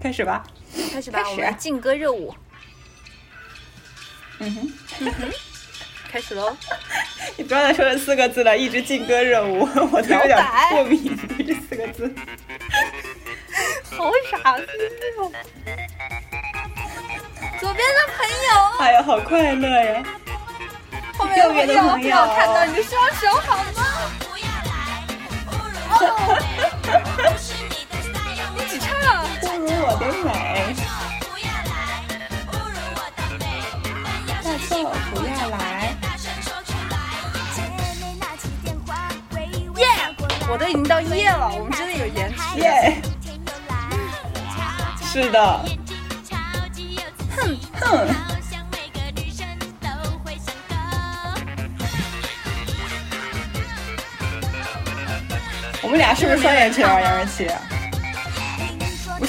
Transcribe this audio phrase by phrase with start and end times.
[0.00, 0.42] 开始吧。
[0.92, 2.34] 开始吧，开始我们劲歌热舞，
[4.38, 5.30] 嗯哼，嗯哼
[6.10, 6.56] 开始喽。
[7.36, 10.38] 你不要再说这四个字了，一直劲歌热舞， 我都有点
[10.70, 12.12] 过敏这四个字。
[13.96, 14.62] 好傻逼
[15.18, 15.30] 哦！
[17.60, 20.02] 左边的朋友，哎呀，好快乐呀！
[21.18, 23.84] 后面的朋友，看到你的双手好吗？
[25.90, 26.08] 哦，一起
[26.88, 26.88] 唱。
[27.14, 27.26] 不如
[29.82, 30.74] 我的美，
[34.42, 34.68] 大错
[35.14, 35.56] 不要来。
[39.76, 39.86] 耶！
[40.50, 42.58] 我都已经到夜了，我们真的有延迟。
[42.58, 43.00] 耶、
[45.10, 45.64] 是的，
[47.36, 48.06] 哼哼，
[55.82, 57.00] 我们俩是不是双眼皮啊？
[57.00, 57.69] 杨元琪，不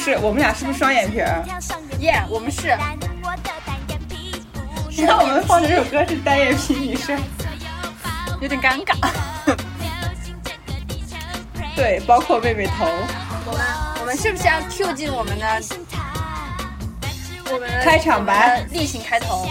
[0.04, 1.46] 是，我们俩是不是双眼皮儿？
[2.00, 2.76] 耶，我们是。
[4.90, 7.22] 你看我们放的这首歌是单眼皮女生，
[8.42, 8.96] 有点尴尬。
[11.76, 12.88] 对，包括妹妹头。
[13.46, 13.62] 我们
[14.02, 15.62] 我们是不是要 Q 进我们的
[17.54, 19.48] 我们的开场白例行开头？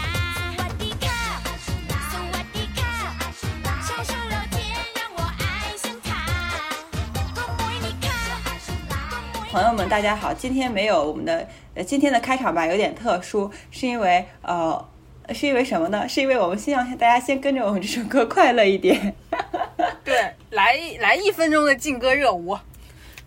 [9.50, 10.32] 朋友们，大家好！
[10.32, 14.88] 今天没有我们的，呃，今天的开场吧有点特殊，是因为呃，
[15.30, 16.08] 是因为什么呢？
[16.08, 19.12] 是因为我们希望大家先跟着我们这首歌快乐一点。
[20.04, 20.14] 对，
[20.50, 22.56] 来来一分钟的劲歌热舞，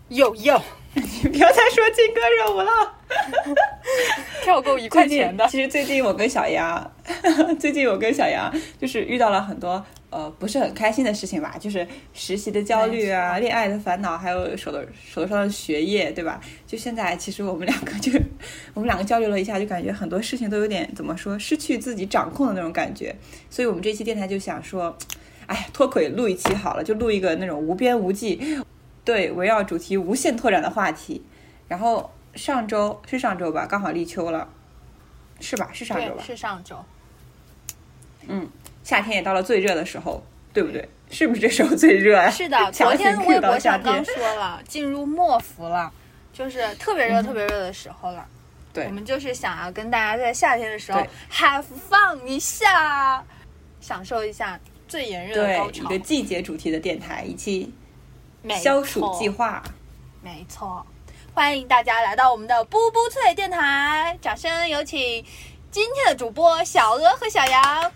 [0.08, 0.58] 有有，
[0.94, 2.72] 你不要再说劲歌热舞了。
[4.42, 5.46] 跳够一块钱的。
[5.48, 6.90] 其实最近我跟小杨，
[7.60, 9.84] 最近我跟小杨就是遇到了很多
[10.14, 16.40] 呃不是很开心的事情吧，就是实习的焦虑啊、恋爱的烦恼，还有手头手头上的学业，对吧？
[16.68, 18.12] 就现在其实我们两个就
[18.74, 23.12] 我们两个交流了一下，就感觉很多事情都有点怎么说，失去自己掌控的那种感觉。
[23.50, 24.96] 所以我们这期电台就想说，
[25.46, 28.40] 哎呀，脱轨录一期好了，就录一个那种无边无际，
[29.04, 31.20] 对，围绕主题无限拓展的话题。
[31.66, 34.48] 然后上周是上周吧，刚好立秋了，
[35.40, 35.70] 是吧？
[35.72, 36.22] 是上周，吧？
[36.22, 36.76] 是上周。
[38.28, 38.48] 嗯，
[38.84, 40.22] 夏天也到了最热的时候，
[40.52, 40.88] 对不对？
[41.10, 42.28] 是不是这时候最热啊？
[42.30, 44.04] 是的， 昨天微博上刚。
[44.04, 45.90] 说了，进入末伏了，
[46.32, 48.24] 就是特别热、特别热的时候了。
[48.72, 51.00] 对我们就是想要跟大家在夏天的时候
[51.32, 53.24] have fun 一下，
[53.80, 54.58] 享受一下
[54.88, 55.98] 最炎热的高潮一个。
[56.04, 57.72] 季节主题的电台，一期
[58.42, 59.62] 没消暑计划。
[60.22, 60.84] 没错，
[61.32, 65.24] 欢迎大家来到我们的布布脆电台，掌声有请
[65.70, 67.92] 今天的主播小鹅和小杨，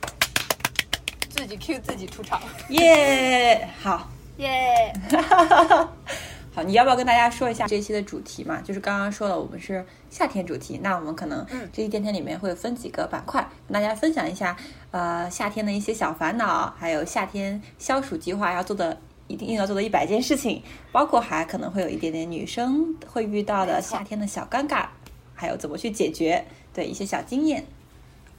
[1.28, 2.40] 自己 Q 自己出场，
[2.70, 4.08] 耶、好，
[4.38, 4.92] 耶、
[6.54, 8.60] 好，你要不要跟大家说一下这一期的主题嘛？
[8.62, 14.56] 就是刚刚说了，我们是夏天主题，那我们可能嗯这一天天里面会分几个板块，跟大家分享一下，
[14.90, 18.98] 呃，夏天的一些小烦恼，还有夏天消暑计划要做的。
[19.30, 24.86] 一定要做的一百件事情，包括还可能会有一点点女生会遇到的夏天的小尴尬，
[25.34, 27.62] 还有怎么去解决，对一些小经验。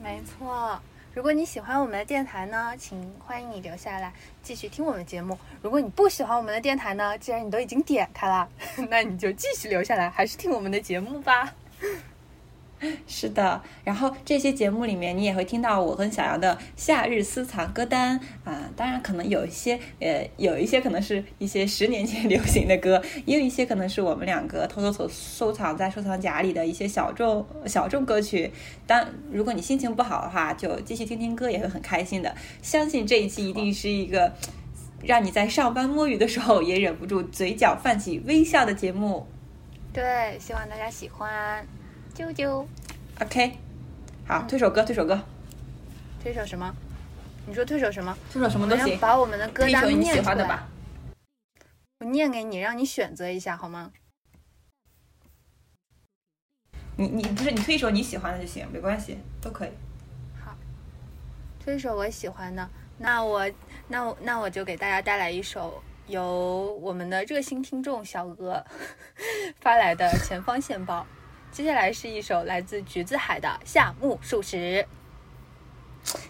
[0.02, 0.80] 没错。
[1.20, 5.38] 如果你喜欢我们的电台呢，请欢迎你留下来继续听我们节目。
[5.62, 8.48] 如果你不喜欢我们的电台呢，既然你都已经点开了，
[8.90, 11.54] 那你就继续留下来，还是听我们的节目吧。
[13.08, 28.52] 是的，然后这些节目里面，你也会听到我跟小杨的夏日私藏歌单啊、当然，可能有一些呃，有一些可能是一些十年前流行的歌， 也有一些可能是我们两个偷偷所收藏在收藏夹里的一些小众小众歌曲。
[28.88, 32.34] 当如果你心情不好的话，就继续听听歌，也会很开心的。
[32.62, 34.32] 相信这一期一定是一个
[35.04, 39.28] 让你在上班摸鱼的时候也忍不住嘴角泛起微笑的节目。
[39.92, 41.66] 对，希望大家喜欢。
[42.20, 42.66] 啾啾
[43.22, 43.58] ，OK，
[44.28, 45.18] 好，推首歌，推首歌，
[46.22, 46.76] 推首什么？
[47.48, 48.18] 你说推首什么？
[48.30, 49.00] 推首什么都行。
[49.00, 50.68] 把我们的歌单你念出来喜欢的吧。
[52.02, 53.94] 我念给你，让你选择一下好吗？
[56.98, 59.70] 你你不是你推一首你喜欢的就行，没关系，都可以。
[60.44, 60.54] 好
[61.64, 63.50] 推一首我喜欢的，那我
[63.88, 68.62] 那我那我就给大家带来一首由我们的热心听众小鹅
[69.62, 71.08] 发来的《前方线报》。
[71.52, 74.86] 接下来是一首来自橘子海的《夏目漱石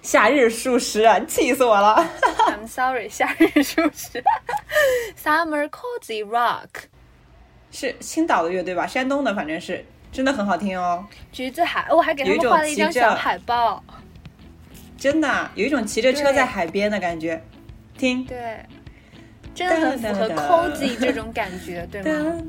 [0.02, 2.04] 夏日漱石啊，气死我了！》。
[2.52, 4.24] I'm sorry，夏日漱石。
[5.22, 6.68] Summer Cozy Rock，
[7.72, 8.88] 是青岛的乐队吧？
[8.88, 13.84] 山东的，反正是真的很好听哦，橘子海，我还给他们画了一张小海报。
[14.98, 17.42] 真的啊有一种骑着车在海边的感觉。
[17.98, 18.66] 听，对，
[19.54, 22.42] 真的很符合 cozy 这种感觉，对吗？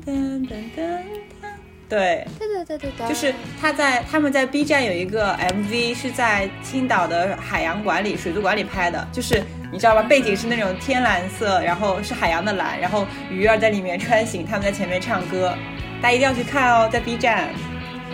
[1.91, 9.43] 对，对对对对对，就是他在他们在 B 站有一个 MV 是在青岛的海洋馆里水族馆里拍的，就是
[9.73, 15.53] 你知道吧，背景是那种天蓝色，然后是海洋的蓝，然后鱼儿在里面穿行，他们在前面唱歌，
[16.01, 17.49] 大家一定要去看哦，在 B 站。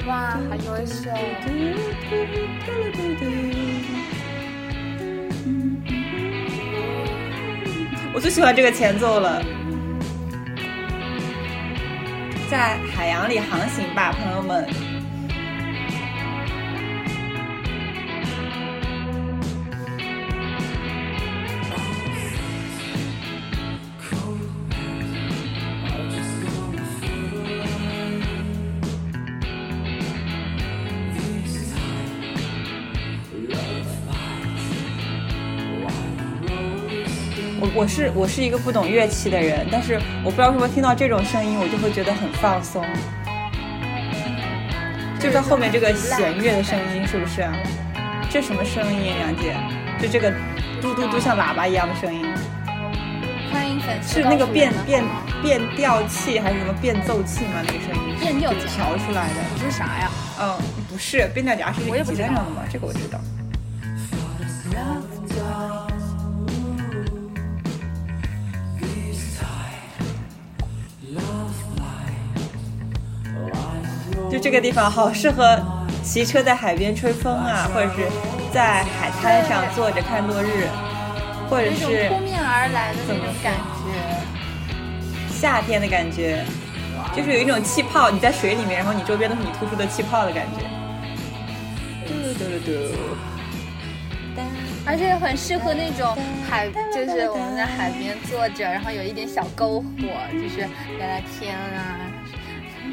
[0.07, 1.11] 哇，好优秀！
[8.11, 9.39] 我最喜欢这个前奏了。
[12.49, 14.96] 在海洋里航行吧，朋友们。
[37.77, 42.83] 我我是我是一个不懂乐器的人，但是我不知道为什么听到这种声音，我就会觉得很放松。
[45.19, 47.47] 就是后面这个弦乐的声音，是不是？
[48.31, 49.55] 这什么声音，杨姐？
[50.01, 50.33] 就这个
[50.81, 52.25] 嘟嘟嘟像喇叭一样的声音。
[53.53, 54.15] 欢迎粉丝。
[54.15, 55.03] 是那个变变
[55.43, 57.61] 变调器还是什么变奏器吗？
[57.61, 58.15] 那个声音？
[58.19, 59.35] 变调调出来的。
[59.55, 60.09] 这是啥呀？
[60.41, 60.57] 嗯，
[60.89, 62.63] 不是变调夹是吉他上的吗？
[62.71, 63.19] 这个我知道。
[74.37, 75.59] 就这个地方好适合
[76.03, 78.07] 骑车在海边吹风啊，或者是
[78.53, 80.67] 在海滩上坐着看落日，
[81.49, 83.89] 或者是扑面而来的那种感觉，
[85.33, 86.45] 夏天的感觉，
[87.15, 90.61] 就是有一种气泡，你在水里面，然后你周边都是你突出的气泡的感觉。
[92.05, 94.41] 嘟嘟嘟嘟，
[94.85, 96.15] 而且很适合那种
[96.47, 99.83] 海，就是我们在海边坐着，然后有一点小篝火，
[100.31, 100.59] 就是
[100.99, 102.06] 聊聊天啊。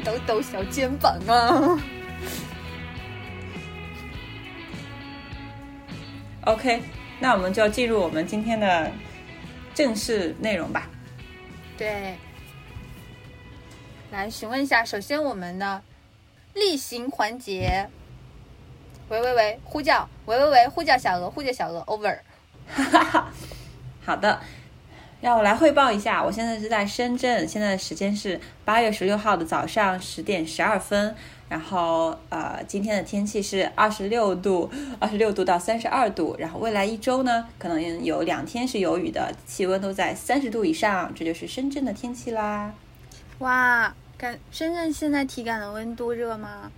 [0.05, 1.79] 抖抖小肩膀啊
[6.45, 6.83] ！OK，
[7.19, 8.91] 那我们就要进入我们今天的
[9.73, 10.87] 正式内容吧。
[11.75, 12.15] 对，
[14.11, 15.81] 来询问一下，首先我们的
[16.53, 17.89] 例行环节，
[19.09, 22.19] 喂喂喂，呼叫，喂喂喂，呼叫小鹅，呼叫小鹅，Over。
[22.67, 23.33] 哈哈哈，
[24.05, 24.39] 好的。
[25.25, 31.15] 让我来汇报一下，我现在是在深圳，现在的时间是八月十六号的早上十点十二分。
[31.49, 34.69] 然后呃，今天的天气是二十六度，
[34.99, 36.35] 二十六度到三十二度。
[36.37, 41.11] 然后未来一周呢，可能有两天是有雨的，气温都在三十度以上。
[41.15, 42.71] 这就是深圳的天气啦。
[43.39, 46.71] 哇，感深圳现在体感的温度热吗？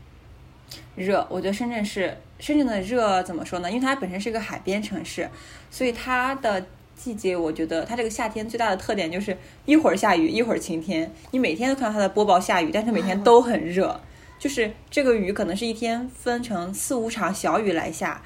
[0.96, 3.70] 热，我觉得深圳是深圳的热怎么说呢？
[3.70, 5.30] 因为它本身是一个海边城市，
[5.70, 6.66] 所以它的。
[6.98, 11.10] 季节，我觉得它这个夏天最大的特点就是一会儿下雨，一会儿晴天。
[11.32, 14.02] 你每天都看到它在播报下雨，但是每天都很热。
[14.40, 18.22] 就是这个雨可能是一天分成四五场小雨来下。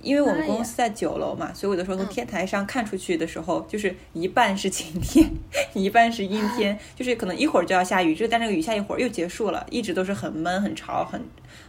[0.00, 5.28] 因为我们公司在九楼嘛，所以有的时候从天台上看出去的时候，就是一半是晴天，
[5.74, 11.20] 一半是阴天， 就是可能一会儿就要下雨，就但这个雨下一会儿又结束了，一直都是很闷、很潮、很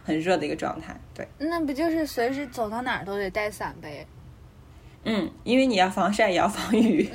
[0.04, 0.96] 很热的一个状态。
[1.12, 4.06] 对，那不就是随时走到哪儿都得带伞呗？
[5.04, 7.10] 嗯，因为你要防晒也要防雨。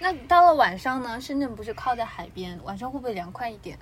[0.00, 1.20] 那到了晚上呢？
[1.20, 3.76] 深圳不是靠在海边，晚上会不会凉快一点？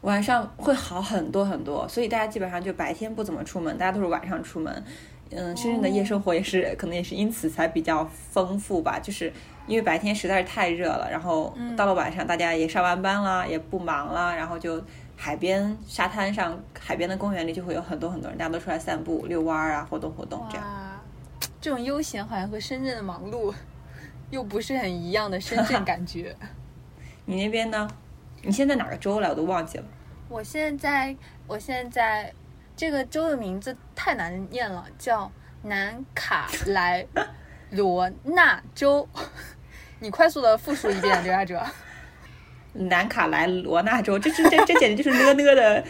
[0.00, 4.84] 晚上会好很多很多，所以大家基本上就白天不怎么出门，大家都是晚上出门。
[5.30, 8.98] 嗯，深圳的夜生活也是，可能也是因此才比较丰富吧。
[8.98, 9.32] 就是
[9.68, 14.82] 因为白天实在是太热了，然后到了晚上，大家也上完班了，也不忙啦，然后就
[15.16, 20.66] 海边沙滩上、海边的公园里就会有很多很多人，大家都出来散步、遛弯儿啊，活动活动这样。
[21.60, 23.54] 这种悠闲好像和深圳的忙碌
[24.30, 26.34] 又不是很一样的深圳感觉。
[27.26, 27.88] 你那边呢？
[28.42, 29.28] 你现在哪个州来？
[29.28, 29.84] 我都忘记了。
[30.28, 31.14] 我现在，
[31.46, 32.32] 我现在
[32.74, 35.30] 这个州的名字太难念了，叫
[35.62, 37.06] 南卡莱
[37.70, 39.06] 罗纳州。
[40.00, 41.62] 你快速的复述一遍，刘亚哲。
[42.72, 45.84] 南卡莱罗纳州，这这这这简直就是呢呢的，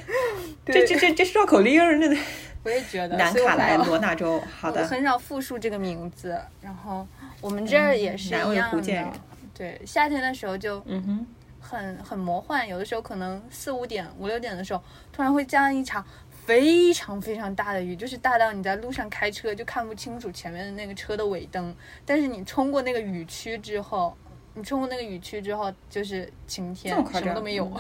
[0.66, 2.18] 这这这这绕口令儿，那。
[2.62, 4.86] 我也觉得南卡莱罗纳州， 好的。
[4.86, 7.06] 很少复述这个名字，然后
[7.40, 9.12] 我们这儿也是一样的。
[9.54, 11.26] 对，夏天的时候就嗯哼，
[11.60, 12.66] 很很魔幻。
[12.66, 16.04] 有的时候可能四五点、五六点的时候，突然会降一场
[16.46, 21.74] 非常非常大的雨，就是大到你在路上开车就看不清楚前面的那个车的尾灯。
[22.04, 24.14] 但是你冲过那个雨区之后，
[24.54, 27.70] 你冲过那个雨区之后就是晴天，什么都没有，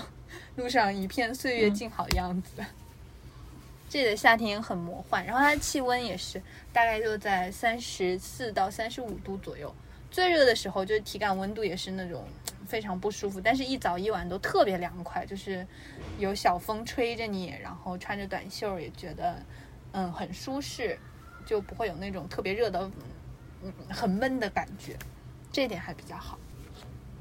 [0.56, 2.62] 路上一片岁月静好的样子。
[3.90, 6.40] 这里的夏天很魔幻，然后它的气温也是
[6.72, 9.74] 大概就在三十四到三十五度左右，
[10.12, 12.24] 最热的时候，就是体感温度也是那种
[12.68, 15.66] 非常不舒服，但是一早一晚都特别凉快，就是
[16.20, 19.42] 有小风吹着你，然后穿着短袖也觉得
[19.90, 20.96] 嗯很舒适，
[21.44, 22.88] 就不会有那种特别热的
[23.60, 24.96] 嗯很闷的感觉，
[25.50, 26.38] 这点还比较好。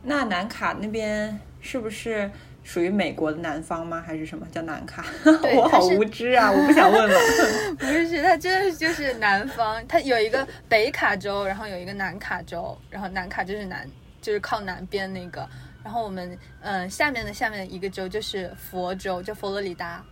[0.04, 2.32] 那南卡那边是不是
[2.64, 4.04] 属于美国的南方吗？
[4.06, 5.06] 还是什么叫南卡？
[5.56, 6.52] 我好无知啊！
[6.52, 7.20] 我不想问了。
[7.80, 13.90] 不是，它真的就是南方，它有一个北卡州，然后有一个南卡州，然后南卡就是南，
[14.22, 15.48] 就是靠南边那个，
[15.84, 16.30] 然后我们
[16.62, 20.04] 嗯、呃下面的下面的一个州就是佛州，就佛罗里达，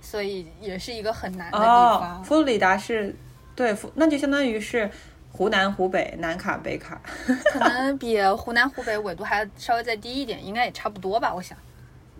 [0.00, 2.24] 所以也是一个很南的地哦方，。
[2.24, 3.14] 佛罗里达是
[3.54, 4.90] 对，佛那就相当于是
[5.30, 7.00] 湖南、湖北、南卡、北卡。
[7.52, 11.58] 可能比湖南、湖北纬度还稍微再低一点，应该也差不多吧，我想。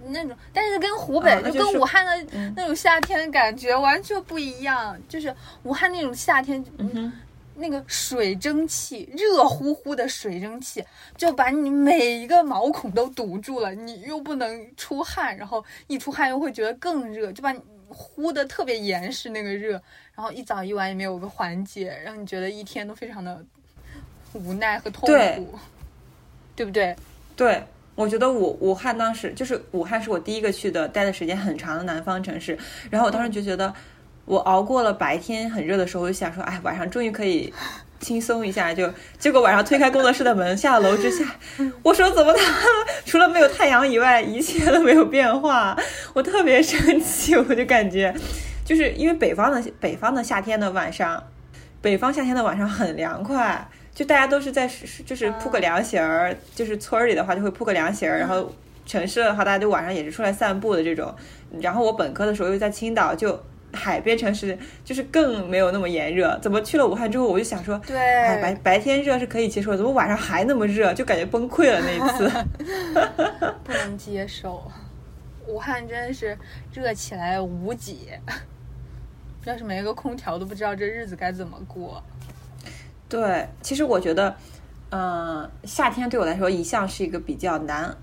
[0.08, 7.12] 那种，但是跟湖北、就啊就跟武汉的嗯那种夏天的感觉完全不一样，就是武汉那种夏天，嗯，
[7.56, 10.84] 那个水蒸气，热乎乎的水蒸气，
[11.16, 19.72] 就把你每一个毛孔都堵住了，你又不能出汗，然后一出汗又会觉得更热，就把你呼的特别严实那个热，
[20.14, 23.44] 然后一早一晚也没有个缓解，让你觉得一天都非常的
[24.32, 25.58] 无奈和痛对苦，
[26.56, 26.96] 对不对？
[27.36, 27.62] 对。
[28.00, 32.56] 我觉得武武汉当时就是武汉是我第一个去的，待的时间很长的南方城市。
[32.88, 33.70] 然后我当时就觉得，
[34.24, 37.52] 我熬过了白天很热的时候，我就想说，哎，晚上终于可以
[38.00, 38.72] 轻松一下。
[38.72, 41.26] 就结果晚上推开工作室的门，下了楼之下，
[41.82, 42.40] 我说怎么他
[43.04, 45.76] 除了没有太阳以外，一切都没有变化。
[46.14, 48.14] 我特别生气，我就感觉，
[48.64, 51.22] 就是因为北方的北方的夏天的晚上，
[51.82, 53.68] 北方夏天的晚上很凉快。
[53.94, 54.70] 就大家都是在
[55.04, 58.50] 就是铺个凉席儿，就是村儿里的话就会铺个凉席儿，然后
[58.86, 61.14] 城市的话大家就晚上也是出来散步的这种。
[61.60, 63.38] 然后我本科的时候又在青岛，就
[63.72, 66.38] 海边城市，就是更没有那么炎热。
[66.40, 72.30] 怎么去了武汉之后，我就想说，对，哎，白白天热是可以接受，怎么晚上还那么热，就感觉崩溃了那一次。
[73.64, 74.62] 不能接受。
[75.46, 76.38] 武汉真是
[76.72, 78.20] 热起来无解，
[79.44, 82.02] 要是没个空调都不知道这日子该怎么过。
[83.10, 84.34] 对，其实我觉得，
[84.90, 87.94] 嗯、夏天对我来说一向是一个比较难，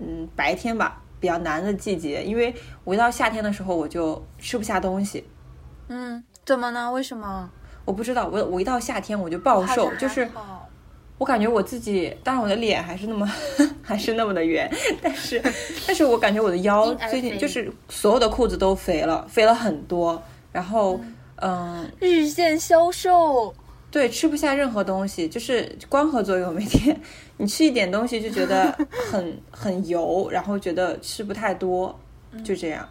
[0.00, 5.24] 嗯，白天吧比较难的季节，因为我一到夏天的时候我就吃不下东西。
[5.88, 6.90] 嗯，怎么呢？
[6.90, 7.48] 为什么？
[7.84, 10.28] 我不知道，我我一到夏天我就暴瘦，就是
[11.18, 13.24] 我感觉我自己，当然我的脸还是那么
[13.80, 14.68] 还是那么的圆，
[15.00, 15.40] 但是
[15.86, 20.20] 但是我感觉我的腰最近就是所有的裤子都肥了，肥了很多，
[20.50, 21.00] 然后
[21.36, 23.54] 嗯日渐消瘦。
[23.90, 26.52] 对，吃不下任何东西，就是光合作用。
[26.54, 27.00] 每天
[27.38, 28.70] 你吃一点东西就觉得
[29.10, 31.98] 很 很油，然后觉得吃不太多，
[32.44, 32.86] 就这样。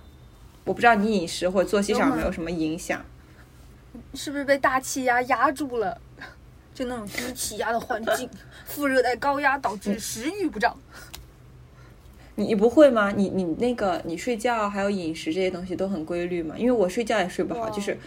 [0.64, 3.04] 我不知道你饮食或作息上有没有什么影响。
[4.14, 6.02] 是不是被大气压压住了？
[6.74, 8.30] 就那种低气压的环境，
[8.66, 10.70] 副热带高压导致食欲不振。
[12.36, 13.12] 你你不会吗？
[13.12, 16.56] 你你那个你睡觉还有饮食这些东西都很规律吗？
[16.58, 17.98] 因为我睡觉也睡不好，就是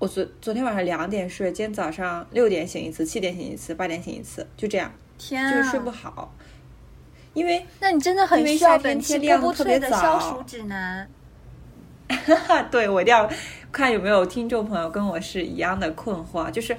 [0.00, 5.52] 我昨昨天晚上两点睡，今天早上六点醒一次，七点醒一次，八点醒一次，就这样，天啊！
[5.52, 6.34] 就是睡不好。
[7.34, 11.06] 因为那你真的很需要本期天亮波波特别脆的消早暑指南。
[12.72, 13.30] 对我一定要
[13.70, 16.74] 看有没有听众朋友跟我是一样的困惑，就是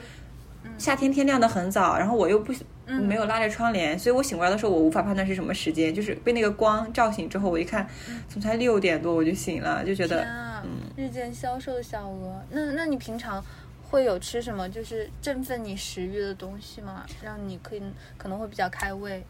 [0.80, 2.52] 夏天天亮的很早，然后我又不
[2.94, 7.88] 嗯没有拉着窗帘，所以我醒过来的时候我无法判断是什么时间，就是被那个光照醒之后，我一看，
[8.28, 10.64] 怎么才六点多我就醒了，就觉得天啊，
[10.98, 13.44] 日渐消瘦的小鹅，那那你平常
[13.90, 17.06] 会有吃什么就是振奋你食欲的东西吗？
[17.24, 17.82] 让你可以
[18.18, 19.24] 可能会比较开胃。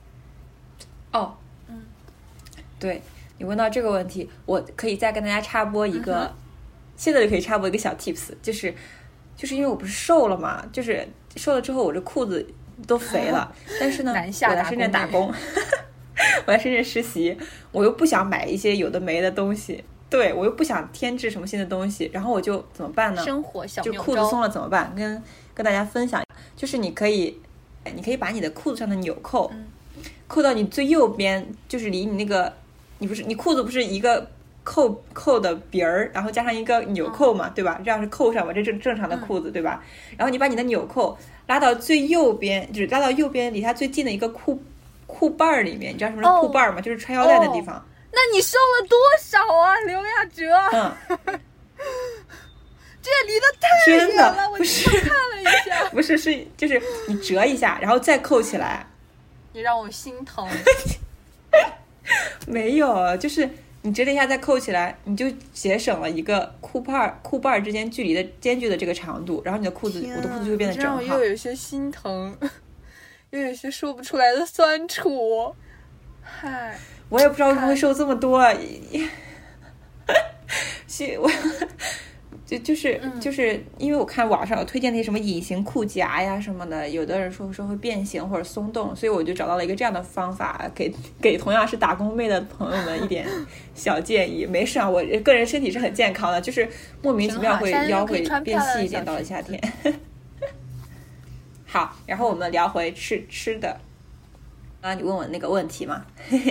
[1.12, 1.36] 哦，
[1.68, 1.82] 嗯，
[2.80, 3.02] 对
[3.38, 6.34] 你问到这个问题，我可以再跟大家插播一个，嗯
[6.98, 8.72] 现在就可以插播一个小 tips，就是
[9.36, 12.46] 就是因为我不是瘦了嘛，就是瘦了之后我这裤子
[12.88, 15.28] 都肥了， 但是呢，南下我在深圳打工，
[16.46, 17.38] 我在深圳实习，
[17.72, 23.24] 我又不想买一些有的没的东西，对我又不想添置什么新的东西，然后我就怎么办呢？
[23.24, 24.94] 生活小就裤子松了怎么办？
[24.96, 25.22] 跟
[25.54, 26.24] 跟大家分享，
[26.56, 27.40] 就是你可以，
[27.96, 29.68] 你可以把你的裤子上的纽扣，嗯
[30.28, 32.54] 扣到你最右边，就是离你那个，
[33.00, 34.26] 你不是你裤子不是一个
[34.64, 37.80] 扣扣的鼻儿，然后加上一个纽扣嘛，对吧？
[37.84, 39.84] 这样是扣上嘛，这正正常的裤子，对吧？
[40.18, 44.62] 然后你把你的纽扣拉到最右边，就是拉到右边离它最近的一个裤
[45.08, 46.80] 裤瓣儿里面，你知道什么是哦裤瓣儿吗？
[46.82, 47.84] 就是穿腰带的地方。
[48.12, 50.54] 那你瘦了多少啊，刘亚哲？
[50.74, 50.94] 嗯，
[53.02, 58.86] 这离得太远了，我的不是刚看了一下， 不是是就是你折一下，然后再扣起来。
[59.54, 60.48] 你让我心疼。
[62.46, 63.50] 没有，就是
[63.84, 71.24] 你折了一下再扣起来，你就节省了一个裤袢儿裤瓣儿之间距离的间距的这个长度，然后你的裤子，我的裤子就会变得正好又。
[71.26, 72.38] 有些心疼。
[73.32, 75.56] 又有些说不出来的酸楚。
[76.22, 78.38] 嗨，我也不知道为什么会瘦这么多。
[78.38, 78.54] 啊，
[80.86, 81.32] 谢， 我
[82.52, 93.26] 就就是就是因为我看网上有推荐那些什么隐形裤夹呀什么的，有的人说说会变形或者松动，所以我就找到了一个这样的方法，给给同样是打工妹的朋友们一点
[93.74, 94.46] 小建议。
[94.46, 96.68] 没事啊，我个人身体是很健康的，就是
[97.02, 99.58] 莫名其妙会腰会变细一点，到了夏天。
[101.66, 103.80] 好，然后我们聊回吃吃的。
[104.82, 106.06] 啊，你问我那个问题嘛，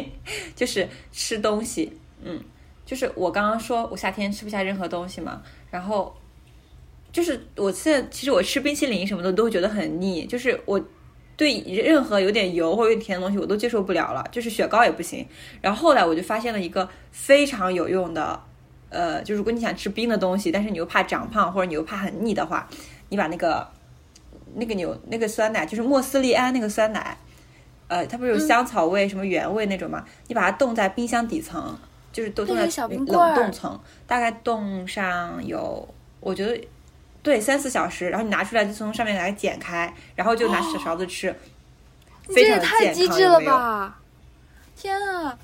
[0.57, 1.93] 就是吃东西，
[2.25, 2.43] 嗯。
[2.87, 6.15] 就是我刚刚说我夏天吃不下任何东西嘛，然后
[7.13, 10.81] 就是我现在其实我吃冰淇淋什么的都会觉得很腻，就是我
[11.37, 15.27] 对任何有点油或者有点甜的东西我都接受不了了，就是雪糕也不行。
[15.61, 18.41] 然后后来我就发现了一个非常有用的，
[18.91, 22.69] 呃，就如果你想吃冰的东西，但是你又怕长胖或者你又怕很腻的话，
[23.09, 23.67] 你把那个
[24.55, 27.17] 那个牛那个酸奶，就是莫斯利安那个酸奶，
[27.89, 30.05] 呃，它不是有香草味什么原味那种吗？
[30.29, 31.79] 你把它冻在冰箱底层。
[32.13, 35.87] 就是都冻在冷冻层，大概冻上有，
[36.21, 36.69] 我觉得
[37.23, 41.35] 对三四小时，然后你拿出来就从上面来剪开，然后就拿小勺子吃，
[42.35, 44.01] 非常太机智了吧！
[44.77, 45.39] 天啊！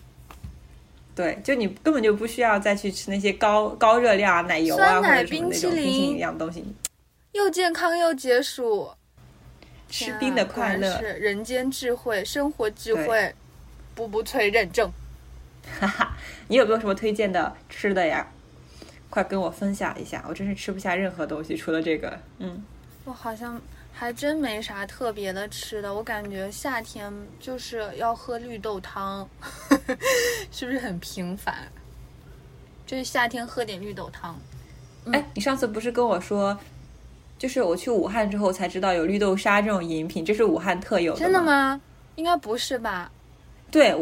[1.15, 6.65] 对，就你根本就不需要再去吃那些高高热量啊奶油啊或者什么那种冰淇淋一样东西，
[7.33, 8.91] 又健康又解暑，
[9.89, 13.35] 吃冰的快乐是人间智慧，生活智慧，
[13.95, 14.91] 步步脆认证。
[15.81, 16.17] 哈哈，
[16.49, 18.27] 你有没有什么推荐的吃的呀？
[19.09, 22.19] 快跟我分享一下，我真是吃不下任何东西，除了这个。
[22.39, 22.63] 嗯，
[23.05, 23.59] 我好像
[23.93, 29.27] 还真没啥特别的吃的，我感觉夏天就是要喝绿豆汤，
[30.51, 31.55] 是不是很平凡？
[32.85, 34.39] 就是夏天喝点绿豆汤。
[35.13, 36.59] 哎，你上次不是跟我说，
[37.39, 41.19] 就是我去武汉之后才知道有绿豆沙这种饮品，这是武汉特有的。
[41.21, 41.81] 真的吗？
[42.17, 43.11] 应该不是吧？
[43.71, 43.95] 对。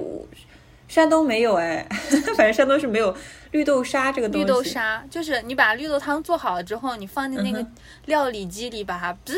[0.89, 1.87] 山东没有哎，
[2.37, 3.17] 反正山东是没有
[3.53, 4.45] 绿豆沙这个东西。
[4.45, 7.67] 绿豆沙就是你把绿豆汤做好了之后，你放进那个
[8.07, 9.35] 料理机里，把它滋，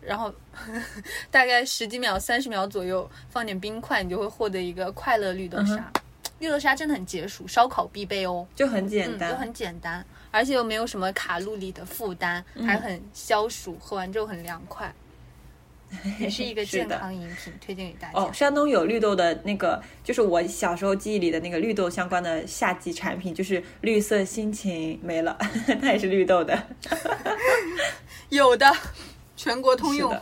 [0.00, 0.32] 然后
[1.30, 5.92] 大概十几秒、三十秒左右，放点冰块，你就会获得一个快乐绿豆沙。
[6.38, 8.46] 绿豆沙真的很解暑，烧烤必备哦。
[8.54, 14.92] 就很简单，就很简单，而且又没有什么卡路里的负担，还很消暑，喝完之后很凉快。
[16.18, 18.18] 也 是一个健康饮品，推荐给大家。
[18.18, 25.36] 哦，山东有绿豆的那个，就是我小时候记忆里的那个绿豆相关的夏季产品，就是绿色心情没了，
[25.80, 26.60] 它也是绿豆的。
[28.30, 28.70] 有的，
[29.36, 30.12] 全国通用。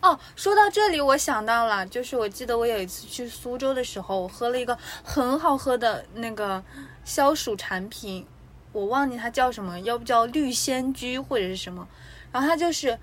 [0.00, 6.62] 哦，说到这里，我想到了，就是我记得我有一次去苏州的时候，我喝了一个很好喝的那个
[7.04, 8.24] 消暑产品，
[8.72, 11.88] 我忘记它叫什么，要不叫绿仙居或者是什么，
[12.32, 12.96] 然后它就是。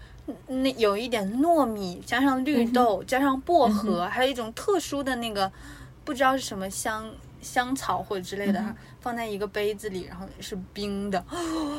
[0.48, 5.52] 那有一点糯米，加上绿豆，加上薄荷，还有一种特殊的那个，
[6.04, 7.10] 不知道是什么香
[7.42, 8.64] 香草或者之类的，
[9.00, 11.24] 放在一个杯子里，然后是冰的，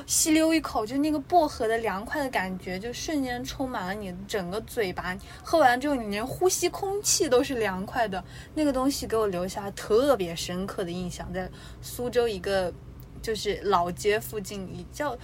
[0.06, 5.16] 吸溜一口，就那个薄荷的凉快的感觉，就瞬间充满了你整个嘴巴。
[5.42, 8.22] 喝完之后，你连呼吸空气都是凉快的。
[8.54, 11.48] 那个东西给我留下特别深刻的印象，在
[11.80, 12.72] 苏州一个
[13.20, 15.16] 就是老街附近，叫。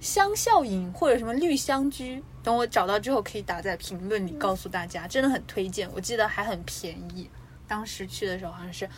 [0.00, 5.88] 香笑饮或者什么绿香居，等我找到之后可以打在评论里告诉大家，真的很推荐。
[5.94, 7.28] 我记得还很便宜，
[7.66, 8.88] 当时去的时候好像是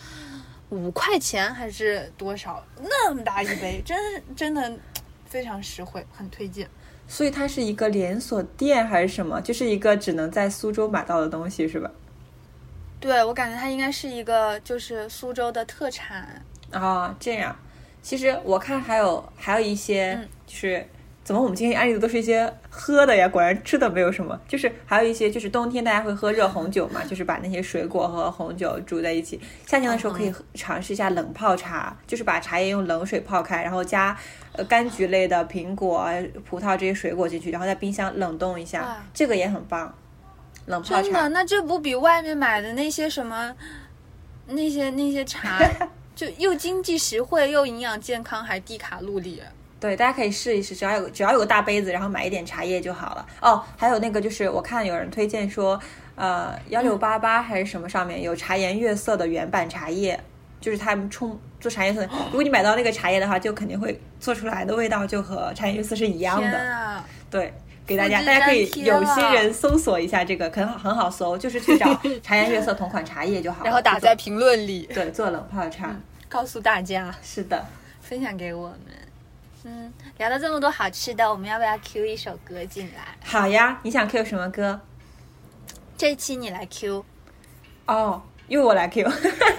[0.68, 4.72] 五块钱还是多少，那么大一杯， 真真的
[5.24, 6.68] 非常实惠，很推荐。
[7.08, 9.40] 所以它是一个连锁店还是什么？
[9.40, 11.90] 就是一个只能在苏州买到的东西是吧？
[13.00, 17.56] 对，我感觉它应该是一个就是苏州的特产啊，这样。
[18.02, 20.86] 其实我看还有还有一些，就是
[21.22, 23.28] 怎么我们今天安利的都是一些喝的呀？
[23.28, 24.38] 果然吃的没有什么。
[24.48, 29.38] 就是还有一些，就是冬天大家会喝热红酒嘛，就是把那些水果和红酒煮在一起。
[29.66, 34.16] 夏天的时候可以尝试一下冷泡茶，就是把茶叶用冷水泡开，然后加
[34.52, 36.10] 呃柑橘类的苹果、
[36.48, 39.94] 葡萄这些水果进去，然后在冰箱冷冻一下，这个也很棒。
[40.66, 41.28] 冷泡茶，真的？
[41.28, 43.54] 那这不比外面买的那些什么
[44.46, 45.58] 那些那些茶？
[46.20, 49.42] 就又经济实惠，又营养健康，还低卡路里。
[49.80, 53.26] 对，大家可以试一试，只要有只要有个大杯子，然后买一点茶叶就好了。
[53.40, 55.80] 哦，还有那个就是我看有人推荐说，
[56.16, 60.20] 呃，幺六八八还是什么上面有茶颜悦色的原版茶叶，
[60.60, 62.06] 就是他们冲做茶颜色。
[62.26, 67.02] 如果你买到那个茶叶的话，就肯定会做出来的味道就和茶颜悦色是一样的。
[67.30, 67.50] 对。
[67.86, 73.64] 给大家，大家可以有心人搜索一下这个，可能很好搜，就是去找 茶颜悦色同款茶叶就好了。
[73.64, 75.92] 然后打在评论里，对，做冷泡茶，
[76.30, 77.14] 告诉大家。
[77.22, 77.66] 是的，
[78.00, 78.78] 分享给我们。
[79.64, 83.18] 嗯，聊了这么多好吃的，我们要不要 Q 一首歌进来？
[83.22, 84.80] 好呀，你想 Q 什么歌？
[85.98, 87.04] 这一期你来 Q
[87.84, 89.06] 哦，又我来 Q，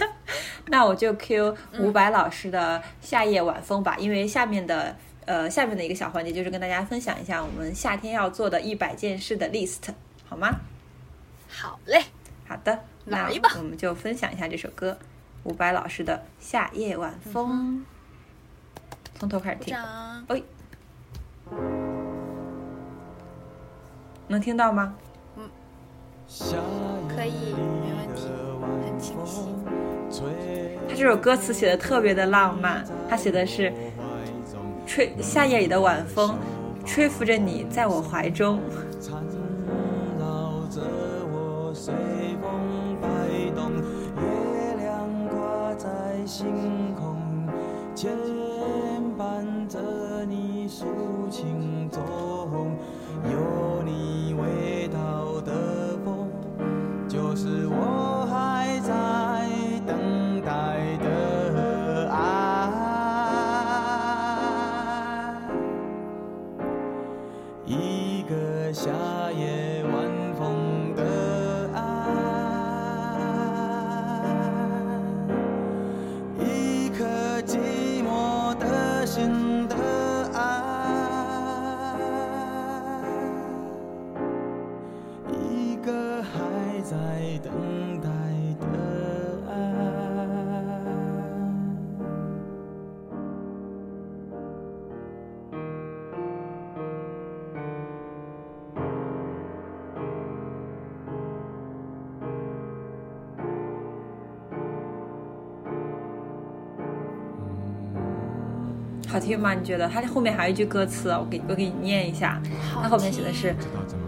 [0.68, 9.94] 那我就 Q 伍佰老师的《夏夜晚风》吧，因为下面的呃下面的一个小环节就是跟大家分享一下我们夏天要做的一百件事的 list，
[10.28, 10.50] 好吗？
[11.48, 12.04] 好嘞，
[12.48, 14.98] 好的，那来吧我们就分享一下这首歌，
[15.44, 17.84] 伍佰老师的《夏夜晚风》，
[19.20, 19.76] 从头开始听，
[20.28, 20.42] 哎，
[24.28, 24.96] 能听到吗？
[25.38, 25.50] 嗯
[27.10, 28.30] 可以，没问题，
[28.86, 29.42] 很清晰。
[30.88, 33.74] 他这首歌词写的特别的浪漫，他写的是
[34.86, 36.38] 吹夏夜里的晚风，
[36.86, 38.62] 吹拂着你在我怀中。
[46.42, 47.22] 星空，
[109.42, 109.54] 吗？
[109.54, 109.90] 你觉得？
[109.90, 112.42] 它后面还有一句歌词，我给我给你念一下。
[112.82, 113.56] 它后面写的是：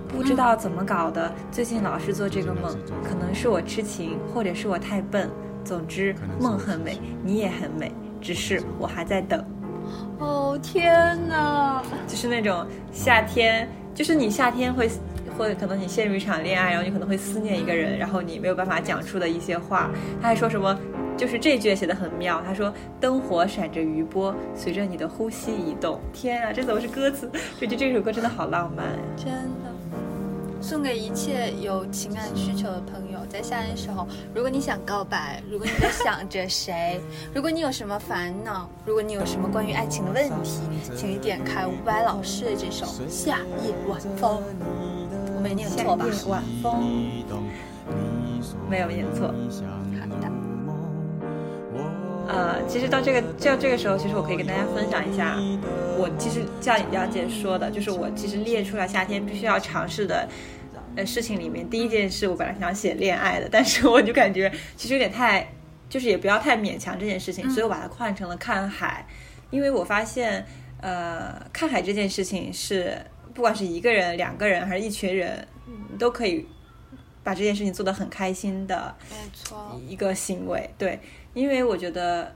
[0.08, 5.30] 不知道怎么搞的，最近老是做这个梦，可能是我痴情，或者是我太笨。
[5.65, 7.91] 总之，梦很美，你也很美，
[8.22, 9.43] 只是我还在等。
[10.19, 11.82] 哦天哪！
[12.06, 14.89] 就是那种夏天，就是你夏天会
[15.38, 19.89] 会可能你陷入一场恋爱，然后你可能会思念一个人，然后你没有办法讲出的一些话。
[20.22, 20.78] 他还说什么？
[21.24, 22.42] 就是这句也写的很妙。
[22.46, 27.32] 他说：“灯火闪着余波，随着你的呼吸移动。”天啊，这怎么是歌词？
[27.62, 29.00] 就这这首歌真的好浪漫呀！
[29.16, 29.72] 真的，
[30.60, 34.06] 送给一切有情感需求的朋友，在夏天时候，
[34.36, 37.00] 如果你想告白，如果你在想着谁，
[37.34, 40.60] 如果你有什么烦恼，如果你有什么关于爱情的问题，
[40.94, 44.40] 请你点开伍佰老师的这首《夏夜晚风》，
[45.38, 46.06] 我没念错吧？
[46.12, 46.84] 夏夜晚风
[48.70, 49.34] 没有念错。
[52.28, 55.38] 呃，其实到这个到这个时候，其实我可以跟大家分享一下，
[55.98, 60.28] 我其实像杨姐说的，就是我其实列出了夏天必须要尝试的。
[60.96, 65.52] 呃，事情里面第一件事，我本来想写恋爱的，但是我就感觉其实有点太，
[65.90, 69.04] 就是也不要太勉强这件事情，所以我把它换成了看海，
[69.50, 70.46] 因为我发现，
[70.82, 72.96] 呃，看海这件事情是
[73.34, 75.48] 不管是一个人、两个人还是一群人，
[75.98, 76.46] 都可以
[77.24, 80.70] 把这件事情做得很开心的没错，一个行为。
[80.78, 81.00] 对，
[81.34, 82.34] 因为我觉得，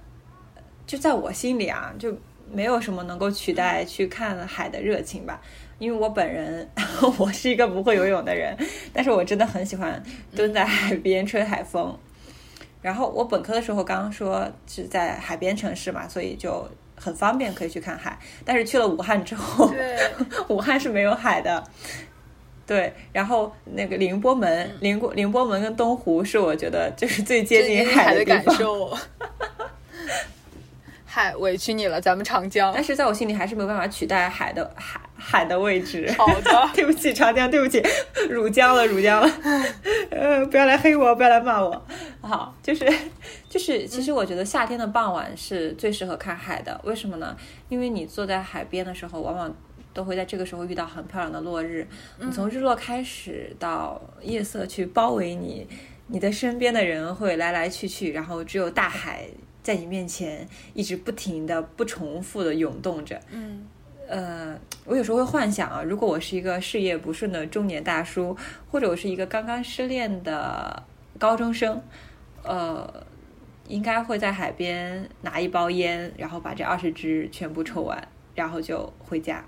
[0.85, 2.15] 就在我心里啊，就
[2.51, 5.39] 没有什么能够取代去看海的热情吧。
[5.79, 6.67] 因为我本人
[7.19, 8.57] 我是一个不会游泳的人，
[8.91, 10.01] 但是我真的很喜欢
[10.35, 11.95] 蹲在海边吹海风。
[12.81, 18.17] 然后我本科的时候刚刚说是在海边城市嘛，所以就很方便可以去看海。
[18.43, 19.71] 但是去了武汉之后，
[20.49, 21.63] 武汉是没有海的。
[22.67, 28.25] 对，然后那个凌波门、凌波凌波门跟东湖是我觉得就是最接近海的。
[28.25, 28.95] 感受。
[31.05, 32.71] 海委屈你了，咱们长江。
[32.75, 36.13] 但是在我心里还是没有办法取代海的海海的位置。
[36.15, 37.81] 好的 对不起长江，对不起，
[38.29, 39.31] 汝江了，汝江了。
[40.11, 41.85] 呃，不要来黑我，不要来骂我。
[42.21, 42.85] 好，就是
[43.49, 46.79] 就是，其实我觉得夏天的傍晚是最适合看海的。
[46.83, 47.35] 为什么呢？
[47.69, 49.51] 因为你坐在海边的时候，往往
[49.97, 51.87] 都会在这个时候遇到很漂亮的落日。
[52.19, 55.67] 你从日落开始到夜色去包围你，
[56.05, 59.27] 你的身边的人会来来去去，然后只有大海。
[59.63, 63.19] 在你面前一直不停的、不重复的涌动着。
[63.31, 63.67] 嗯，
[64.07, 68.33] 呃，我有时候会幻想啊，如果我是一个事业不顺的中年大叔，
[68.71, 70.81] 或者我是一个刚刚失恋的
[71.19, 71.83] 高中生，
[72.43, 73.05] 呃，
[73.67, 79.43] 应该会在海边拿一包烟，然后把这二十支全部抽完，然后就回家，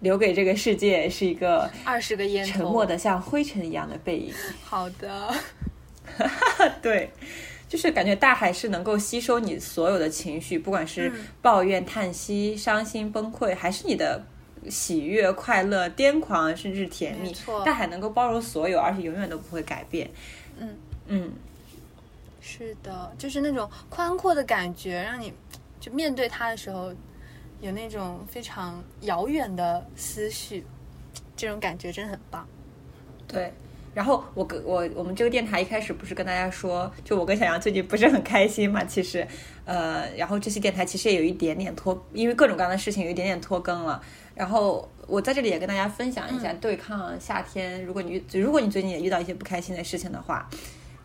[0.00, 4.32] 留给这个世界是一个二十个烟头沉默的像灰尘一样的背影。
[4.64, 5.34] 好的，
[6.82, 7.10] 对。
[7.68, 14.24] 就是感觉大海是能够吸收你所有的情绪，不管是抱怨、叹息、伤心、崩溃，还是你的
[14.70, 17.62] 喜悦、快乐、癫狂，甚至甜蜜错。
[17.66, 20.10] 大海能够包容所有，而且永远都不会改变。
[20.58, 20.74] 嗯
[21.08, 21.32] 嗯，
[22.40, 25.30] 是的，就是那种宽阔的感觉，让你
[25.78, 26.90] 就面对它的时候，
[27.60, 30.64] 有那种非常遥远的思绪，
[31.36, 32.46] 这种感觉真的很棒。
[33.26, 33.52] 对。
[33.94, 39.26] 然后我跟我我们这个电台一开始不是跟大家说，就我跟小杨最近不是很开心嘛，其实，
[39.64, 44.00] 呃，然后这期电台其实也有一点点拖，因为各种各样的事情有一点点拖更了。
[44.36, 50.48] 然后我在这里也跟大家分享一下，对抗夏天，如果你如果你最近也遇到一些不开心的事情的话，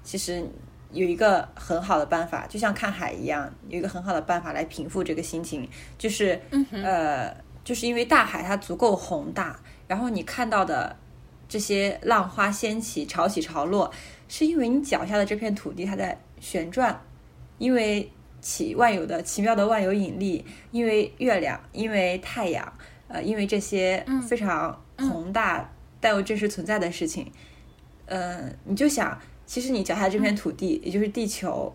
[0.03, 0.45] 其实
[0.93, 6.39] 有一个很好的办法，就像看海一样，有一个很好的办法来平复这个心情，就是、
[6.71, 10.95] 呃，就是因为大海它足够宏大，然后你看到的
[11.49, 13.91] 这些浪花掀起、潮起潮落，
[14.27, 17.01] 是因为你脚下的这片土地它在旋转，
[17.57, 22.73] 因为奇万有的奇妙的万有引力，因为月亮，因为太阳，
[23.07, 27.31] 呃，因为这些非常宏大但又真实存在的事情，
[28.05, 31.73] 呃，你就想，其实你脚下这片土地，也就是地球，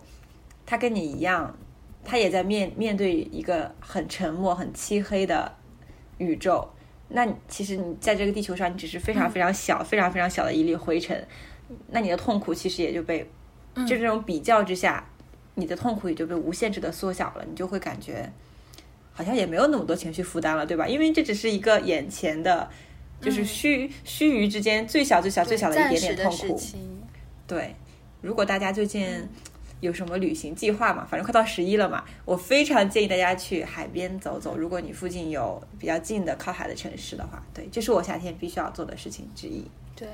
[0.66, 1.56] 它跟你一样，
[2.04, 5.54] 它也在面面对一个很沉默、很漆黑的
[6.18, 6.68] 宇宙。
[7.08, 11.26] 那其实你在这个地球上，你只是非常非常小、非常非常小的一粒灰尘，
[11.88, 13.26] 那你的痛苦其实也就被，
[13.74, 15.08] 就这种比较之下，
[15.54, 18.30] 你的痛苦也就被无限制的缩小了，你就会感觉
[19.12, 20.86] 好像也没有那么多情绪负担了，对吧？
[20.86, 22.68] 因为这只是一个眼前的，
[23.22, 26.60] 就是须须臾之间最小最小最小的一点点痛苦。
[27.48, 27.74] 对，
[28.20, 29.28] 如果大家最近
[29.80, 34.56] 有什么旅行计划嘛，反正快到十一了嘛，我非常建议大家去海边走走。
[34.56, 39.64] 如果你附近有比较近的靠海的城市的话，对，这是我夏天必须要做的事情之一。
[39.96, 40.06] 对，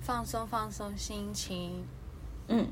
[0.00, 1.84] 放松放松心情。
[2.48, 2.66] 嗯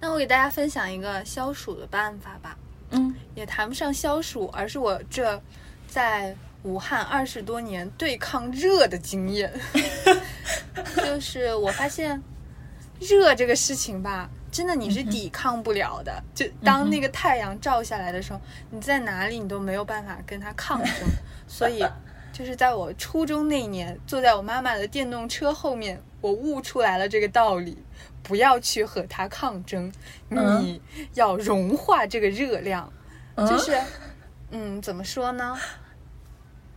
[0.00, 2.58] 那我给大家分享一个消暑的办法吧，
[2.90, 5.40] 嗯也谈不上消暑，而是我这
[5.86, 6.36] 在
[6.68, 9.50] 武汉二十多年对抗热的经验。
[10.96, 12.22] 就是我发现
[13.00, 16.22] 热这个事情吧，真的你是抵抗不了的。
[16.34, 20.92] 就当那个太阳照下来的时候，你在哪里你都没有办法跟它抗争。
[21.46, 21.82] 所以，
[22.32, 27.78] 就是在我初中那一年，坐在我妈妈的电动车后面，我悟出来了这个道理：
[28.22, 29.90] 不要去和它抗争，
[30.28, 30.82] 嗯你
[31.14, 32.92] 要融化这个热量。
[33.36, 33.78] 嗯就是，
[34.50, 35.56] 嗯，怎么说呢？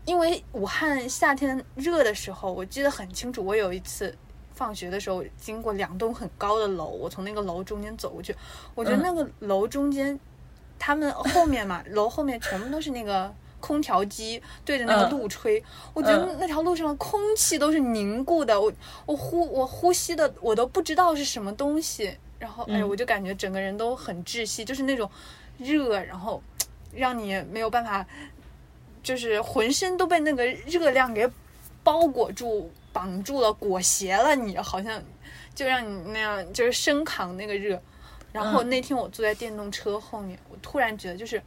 [0.06, 3.46] 因为武汉夏天热的时候，我记得很清楚。
[3.46, 4.16] 我有一次
[4.54, 8.36] 放学的时候，经过两栋很高的楼，我从那个楼中间走过去，
[8.76, 10.20] 我觉得嗯那个楼中间，
[10.80, 13.34] 他们后面嘛，楼后面全部都是那个。
[13.62, 18.74] 空调机对着那个嗯路吹，我觉得嗯那条路上的空气都是凝固的，我
[19.06, 25.08] 我呼我呼吸的我都不知道是什么东西，然后哎，嗯我就感觉整个人都很窒息，就是那种
[25.60, 26.42] 热，然后
[26.92, 28.04] 让你没有办法，
[29.04, 31.30] 就是浑身都被那个热量给
[31.84, 35.02] 包裹住、绑住了、裹挟了你，好像
[35.56, 37.82] 就让你那样就是生扛那个热。
[38.32, 41.42] 然后嗯那天我坐在电动车后面，我突然觉得就是，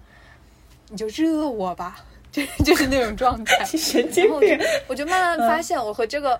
[0.90, 3.64] 你就热我吧， 就就是那种状态。
[3.64, 4.69] 神然后我就经病。
[4.88, 6.38] 我就慢慢发现，我和这个，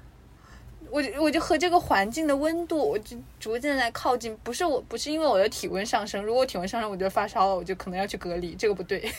[0.91, 4.37] 我就我就和这个环境的温度，我就逐渐在靠近。
[4.43, 9.11] 不是我，不是因为我的体温上升，如果我体温上升，我就发烧了，我就可能要去隔离，这个不对，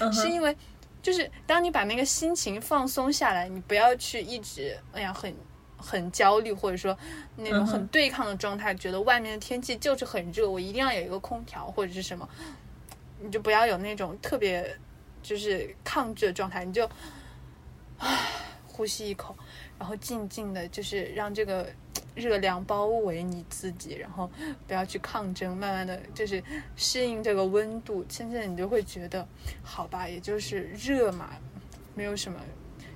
[0.00, 0.54] 嗯是因为
[1.04, 5.32] 就是当你把那个心情放松下来，你不要去一直哎呀很。
[5.76, 6.96] 很焦虑，或者说
[7.36, 12.26] 那种很对抗的状态，觉得外面的天气就是很热，我一定要有一个空调或者是什么，
[13.20, 14.78] 你就不要有那种特别
[15.22, 16.88] 就是抗拒的状态，你就
[17.98, 18.18] 唉
[18.66, 19.36] 呼吸一口，
[19.78, 21.66] 然后静静的，就是让这个
[22.14, 24.30] 热量包围你自己，然后
[24.66, 26.42] 不要去抗争，慢慢的就是
[26.76, 29.26] 适应这个温度，渐渐你就会觉得，
[29.62, 31.30] 好吧，也就是热嘛，
[31.94, 32.38] 没有什么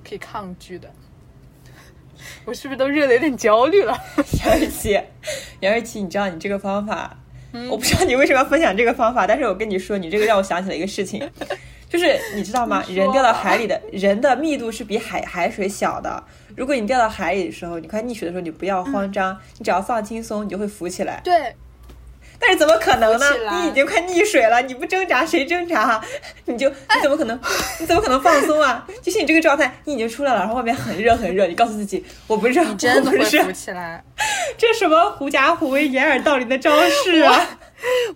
[0.09, 0.88] 可以抗拒的。
[2.45, 3.97] 我是不是都热的有点焦虑了？
[4.45, 5.01] 杨二七，
[5.61, 7.17] 杨二七，你知道你这个方法，
[7.53, 11.29] 嗯我不知道你为什么要分享这个方法，但是我跟你说，你这个让我想起了一个事情，
[11.88, 12.85] 就是你知道吗？
[12.88, 16.25] 人掉到海里的人的密度是比海海水小的。
[16.59, 21.21] 如果你掉到海里的时候，你快溺水的时候，你不要慌张，你只要放轻松，你就会浮起来。
[21.23, 21.55] 对，
[22.37, 23.27] 但是怎么可能呢
[23.62, 26.03] 你已经快溺水了，你不挣扎谁挣扎？
[26.47, 27.40] 你就你怎么可能？
[27.79, 28.85] 你怎么可能放松啊？
[29.01, 34.03] 就是你这个状态，你已经出来了，然后外面很热很热，你告诉自己我不热，你真的不是浮起来。
[34.59, 37.59] 这什么狐假虎威、掩耳盗铃的招式啊！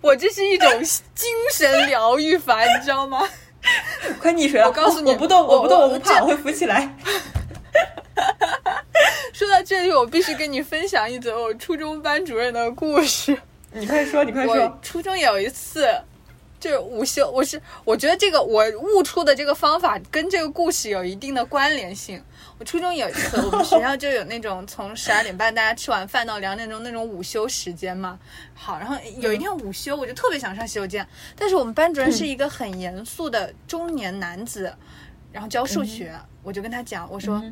[0.01, 0.69] 我这是一种
[1.15, 3.21] 精神疗愈法，你知道吗？
[4.19, 4.67] 快溺水了！
[4.67, 6.93] 我告诉你我不动，我我不动，我我不怕，我会浮起来。
[9.33, 13.37] 说到这里，我必须跟你分享一则我初中班主任的故事。
[13.73, 14.79] 你快说，你快说我说。
[14.81, 15.87] 初中有一次，
[16.59, 22.23] 就是午休，我是我觉得这个我悟出的这个方法跟这个故事有一定的关联性。
[22.59, 28.19] 我初中有一次，我们学校就有那种从十二点半大家吃完饭到两点钟那种午休时间嘛。
[28.53, 31.05] 好，然后有一天午休，我就特别想上洗手间，
[31.35, 34.71] 但是我们班主任是一个很严肃的中年男子，
[35.33, 37.43] 然后教数学，我就跟他讲，我说。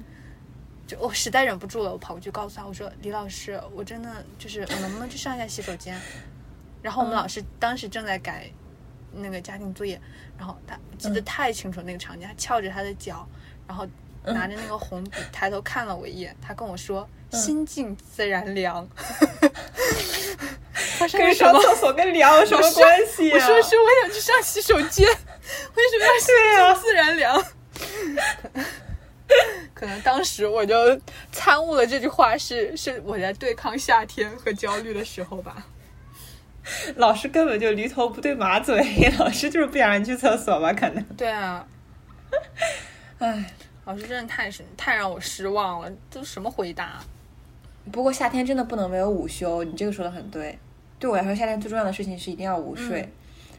[0.87, 5.97] 就我实在忍不住了，我跑过去告诉他，我说：“李老师，我真的就是我能不能去上一下洗手间？”
[6.83, 8.51] 然后我们老师当时正在改
[9.13, 10.01] 那个家庭作业，
[10.37, 13.25] 然后他记得太清楚那个场景，他翘着他的脚，
[13.65, 13.87] 然后
[14.25, 18.85] 拿着那个红笔抬头看了我一眼，他跟我说：“心静自然凉。”
[20.99, 26.35] 他说：“跟上厕所跟凉有什么关系？”我说：“是我想去上洗手间， 为什么要心
[26.75, 27.41] 静自然凉？”
[29.73, 30.75] 可能当时我就
[31.31, 35.65] 参悟了这句话，是是我在对抗夏天和焦虑的时候吧。
[36.95, 38.79] 老师根本就驴头不对马嘴，
[39.17, 40.71] 老师就是不想让你去厕所吧？
[40.73, 41.03] 可能。
[41.17, 41.65] 对啊。
[43.17, 43.53] 唉，
[43.85, 46.99] 老师真的太是太让我失望了，都什么回答？
[47.91, 50.57] 不过夏天真的不能没有午休，你这个说的很对。
[50.99, 53.11] 对我来说，夏天最重要的事情是一定要午睡。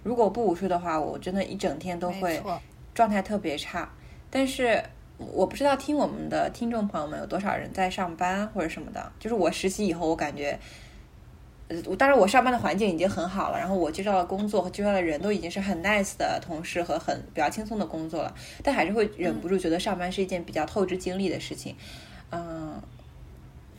[0.04, 2.40] 如果不午睡的话，我真的一整天都会
[2.94, 3.90] 状态特别差。
[4.32, 4.82] 但是。
[5.32, 9.12] 我不知道听我们的听众朋友们有多少人在上班或者什么的。
[9.20, 10.58] 就是我实习以后，我感觉，
[11.68, 21.76] 呃，当然我上班的环境已经很好了，然后我介绍的工作和介绍的人都已经是很 nice 的同事和很比较轻松的工作了，但还是会忍不住觉得上班是一件比较透支精力的事情。
[22.32, 22.82] 嗯，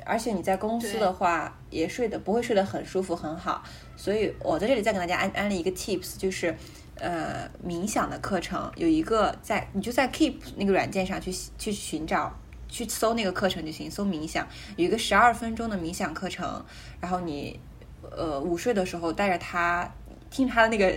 [0.06, 3.62] 而且你在公司的话也睡得不会睡得很舒服很好，
[3.98, 6.56] 所以我在这里再给大家安安利一个 tips，就是。
[6.96, 12.32] 呃，冥想的课程有一个在，你就在 Keep 那个软件上去去寻找，
[12.70, 13.90] 去搜那个课程就行。
[13.90, 16.64] 搜冥想，有一个十二分钟的冥想课程，
[17.02, 17.60] 然后你
[18.12, 19.92] 呃午睡的时候带着它，
[20.30, 20.94] 听它的那个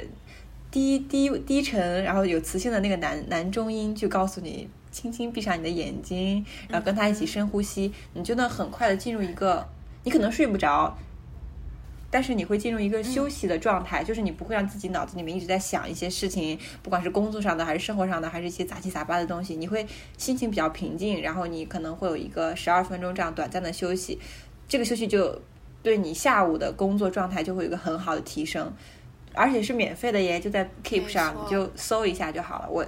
[0.71, 9.67] 低低低沉，然后有磁性的那个男男中音，就告诉你轻轻闭上你的眼睛，然后跟他一起深呼吸，你就能很快的进入一个，
[10.05, 10.97] 你可能睡不着。
[12.11, 24.19] 但是你会进入一个休息的状态，就是你不会让自己脑子里面一直在想一些事情，不管是工作上的还是生活上的，还是一些杂七杂八的东西，你会心情比较平静，然后你可能会有一个十二分钟这样短暂的休息，
[24.69, 25.41] 这个休息就
[25.83, 28.73] 对你下午的工作状态就会有一个很好的提升，
[29.35, 32.69] 而且是免费的耶，就在 Keep 上，你就搜一下就好了。
[32.71, 32.87] 我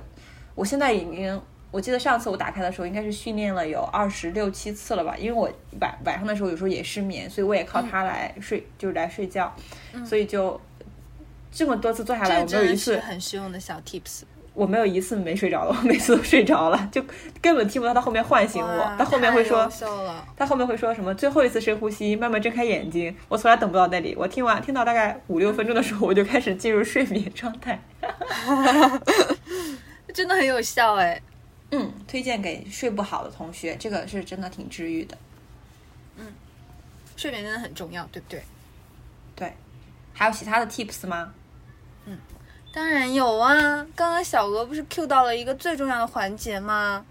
[0.54, 1.40] 我现在已经。
[1.70, 5.14] 我记得上次我打开的时候，应该是训练了有二十六七次了吧？
[5.18, 5.50] 因为我
[5.80, 9.54] 晚晚上的时候有时候也失眠，所以我也靠它来睡，就是来睡觉。
[10.04, 10.60] 所以就
[11.52, 14.22] 这么多次做下来，我没有一次很实用的小 tips。
[14.54, 17.00] 我没有一次没睡着的， 我每次都睡着了，就
[17.40, 18.92] 根本听不到他后面唤醒我。
[18.98, 19.70] 他后面会说，
[20.36, 21.14] 他后面会说什么？
[21.14, 23.14] 最后一次深呼吸，慢慢睁开眼睛。
[23.28, 27.80] 我从来等不到那里，我听完听到大概五六分钟的时候，我就开始进入睡眠状态。
[30.12, 31.22] 真的很有效哎。
[31.70, 35.18] 嗯，推荐给睡不好的同学，这个是真的挺治愈的。
[36.16, 36.26] 嗯，
[37.16, 38.42] 睡眠真的很重要，对不对？
[39.36, 39.56] 对，
[40.14, 41.32] 还有其他的 tips 吗？
[42.06, 42.18] 嗯，
[42.72, 43.54] 当然有啊。
[43.94, 47.04] 刚刚小鹅不是 Q 到了一个最重要的环节吗？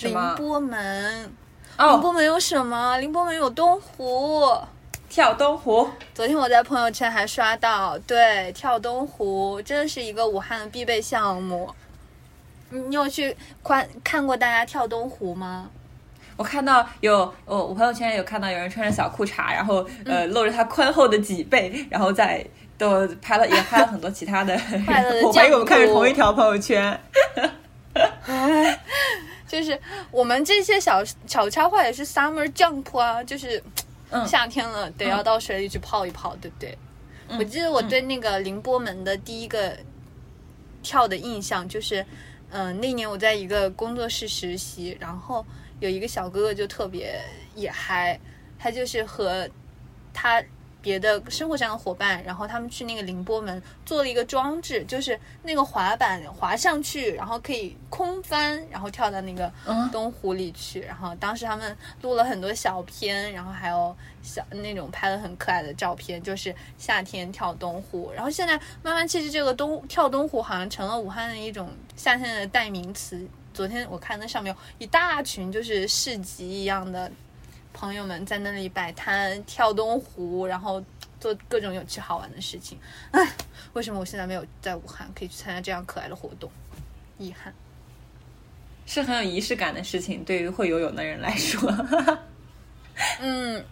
[0.00, 1.30] 凌波门。
[1.76, 1.92] 哦。
[1.92, 2.96] 凌波门有什么？
[2.98, 4.50] 凌波门有东湖，
[5.10, 5.90] 跳东湖。
[6.14, 11.74] 昨天我在朋友圈还刷到，对，跳东湖真的是一个武汉的必备项目。
[12.70, 15.68] 你有去看看过大家跳东湖吗？
[16.36, 22.42] 我看到有，我我朋友圈有看到有人穿着小裤衩，然后呃露着他宽厚的脊背，然后在
[22.78, 24.54] 都拍了也拍了很多其他的。
[25.22, 26.98] 我怀疑我们看是同一条朋友圈。
[29.46, 29.78] 就是
[30.10, 33.62] 我们这些小小插画也是 summer jump 啊，就是
[34.26, 36.78] 夏天了得要到水里去泡一泡，对不对？
[37.38, 39.76] 我记得我对那个凌波门的第一个
[40.82, 42.06] 跳的印象就是。
[42.50, 45.44] 嗯，那年我在一个工作室实习，然后
[45.80, 47.20] 有一个小哥哥就特别
[47.54, 48.18] 也嗨，
[48.58, 49.48] 他就是和
[50.12, 50.42] 他。
[50.82, 59.52] 别的生活上的伙伴，然后他们去那个凌波门做了一个装置，就是那个滑板滑上去，然后可以空翻，然后跳到那个
[59.92, 60.80] 东湖里去。
[60.80, 68.10] 然后当时他们录了很多小片，然后还有小那种拍了很可爱的照片，就是夏天跳东湖。
[68.14, 73.20] 然后现在慢慢其实这个东跳东湖好像成了武汉的一种夏天的代名词。
[73.52, 77.10] 昨天我看那上面有一大群就是市集一样的。
[77.72, 80.82] 朋友们在那里摆摊跳东湖，然后
[81.18, 82.78] 做各种有趣好玩的事情。
[83.12, 83.20] 唉，
[83.72, 86.50] 为什么我现在没有在武汉可以去参加这样可爱的活动？
[87.18, 87.52] 遗憾。
[88.86, 91.72] 是很有仪式感的事情，对于会游泳的人来说。
[93.20, 93.64] 嗯，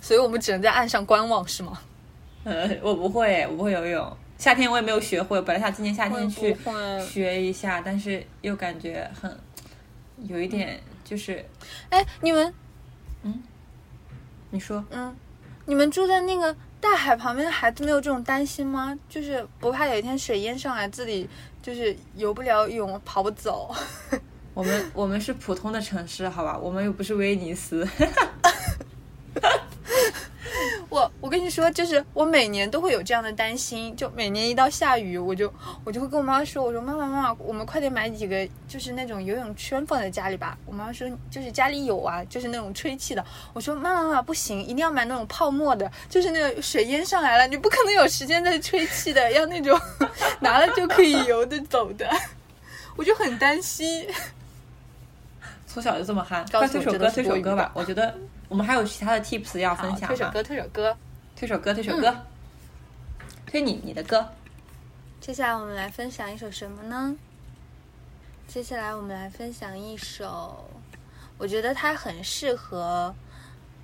[0.00, 1.78] 所以我们只能在岸上观望，是吗？
[2.44, 4.16] 呃，我不会，我不会游泳。
[4.38, 6.56] 夏天我也没有学会，本来想今年夏天去
[7.06, 9.38] 学一下，但是又感觉很
[10.24, 11.44] 有一点就是
[11.90, 12.52] 哎，你们
[14.50, 15.14] 你说嗯，
[15.64, 18.98] 你们住在那个大海旁边的孩子没有这种担心吗？
[19.08, 21.28] 就是不怕有一天水淹上来，自己
[21.62, 23.74] 就是游不了泳，跑不走。
[24.54, 27.88] 我们我们是普通的城市，好吧，我们又不是威尼斯。
[31.22, 35.50] 我我跟你说，就是我每年都会有这样的担心，就每年一到下雨，我就
[35.82, 40.58] 我就会跟我妈妈说，我说妈妈妈妈，我们快点买几个就是那种游泳圈放在家里吧。
[40.66, 43.24] 我妈妈说就是家里有啊，就是那种吹气的。
[43.54, 49.80] 我说妈妈妈妈不行，一定要买那种泡沫的，就是那个水淹上来了，你不可能有时间再吹气的，要那种
[50.40, 52.06] 拿了就可以游的走的。
[52.94, 54.06] 我就很担心。
[55.66, 57.72] 从小就这么憨，告诉我这快推首歌，推首歌吧。
[57.72, 58.14] 我觉得
[58.50, 60.06] 我们还有其他的 tips 要分，享哈。
[60.08, 60.94] 推首歌，推首歌。
[61.42, 62.24] 推首歌，推首歌，
[63.44, 64.32] 推你你的歌。
[65.20, 67.16] 接下来我们来分享一首什么呢？
[68.46, 70.70] 接下来我们来分享一首，
[71.38, 73.12] 我觉得它很适合，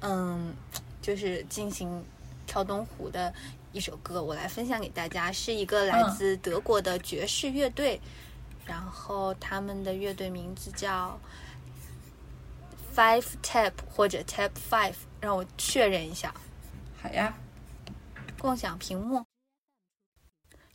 [0.02, 0.54] 嗯，
[1.02, 2.04] 就是进行
[2.46, 3.34] 跳东湖的
[3.72, 8.00] 一首歌，我来分享给大家，是一个来自德国的爵士乐队，
[8.66, 11.18] 然后他们的乐队名字叫
[12.94, 16.32] Five Tap 或者 Tap Five，让我确认一下。
[17.02, 17.32] 好呀，
[18.38, 19.24] 共享屏幕。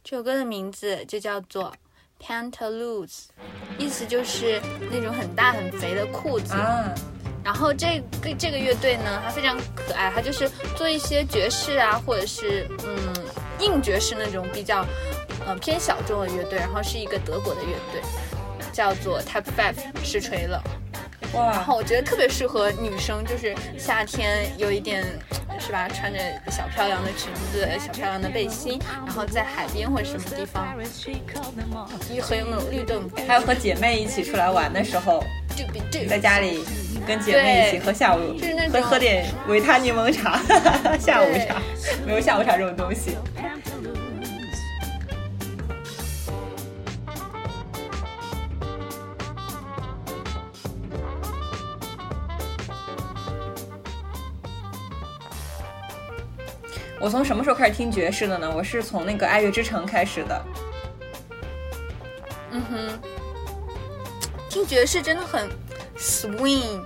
[0.03, 1.73] 这首歌的名字就叫做
[2.19, 3.27] Pantaloons，
[3.77, 4.61] 意思就是
[4.91, 6.53] 那种很大很肥的裤子。
[6.53, 6.93] 啊，
[7.43, 12.97] 然后这个这个乐队呢，它非常可爱，它就是做一些爵士啊，或者是嗯
[13.59, 14.85] 硬爵士那种比较
[15.45, 16.59] 呃偏小众的乐队。
[16.59, 18.01] 然后是一个德国的乐队，
[18.73, 20.61] 叫做 Type Five 实锤了。
[21.33, 25.03] 然，后我觉得特别适合女生，就是夏天有一点，
[25.59, 25.87] 是吧？
[25.89, 26.19] 穿着
[26.51, 30.75] 小漂亮的裙子、小漂亮的背心，然后在海边或者什么地方，
[32.15, 33.25] 就很有那种律动感。
[33.27, 35.23] 还有和姐妹一起出来玩的时候？
[36.09, 36.65] 在家里
[37.05, 40.41] 跟姐妹一起喝下午，就是那种喝喝点维他柠檬茶，
[40.99, 41.61] 下午茶，
[42.03, 43.15] 没有下午茶这种东西。
[57.03, 58.49] 我从什么时候开始听爵士的呢？
[58.49, 60.45] 我是从那个《爱乐之城》开始的。
[62.51, 62.99] 嗯哼，
[64.49, 65.49] 听爵士真的很
[65.97, 66.81] swing。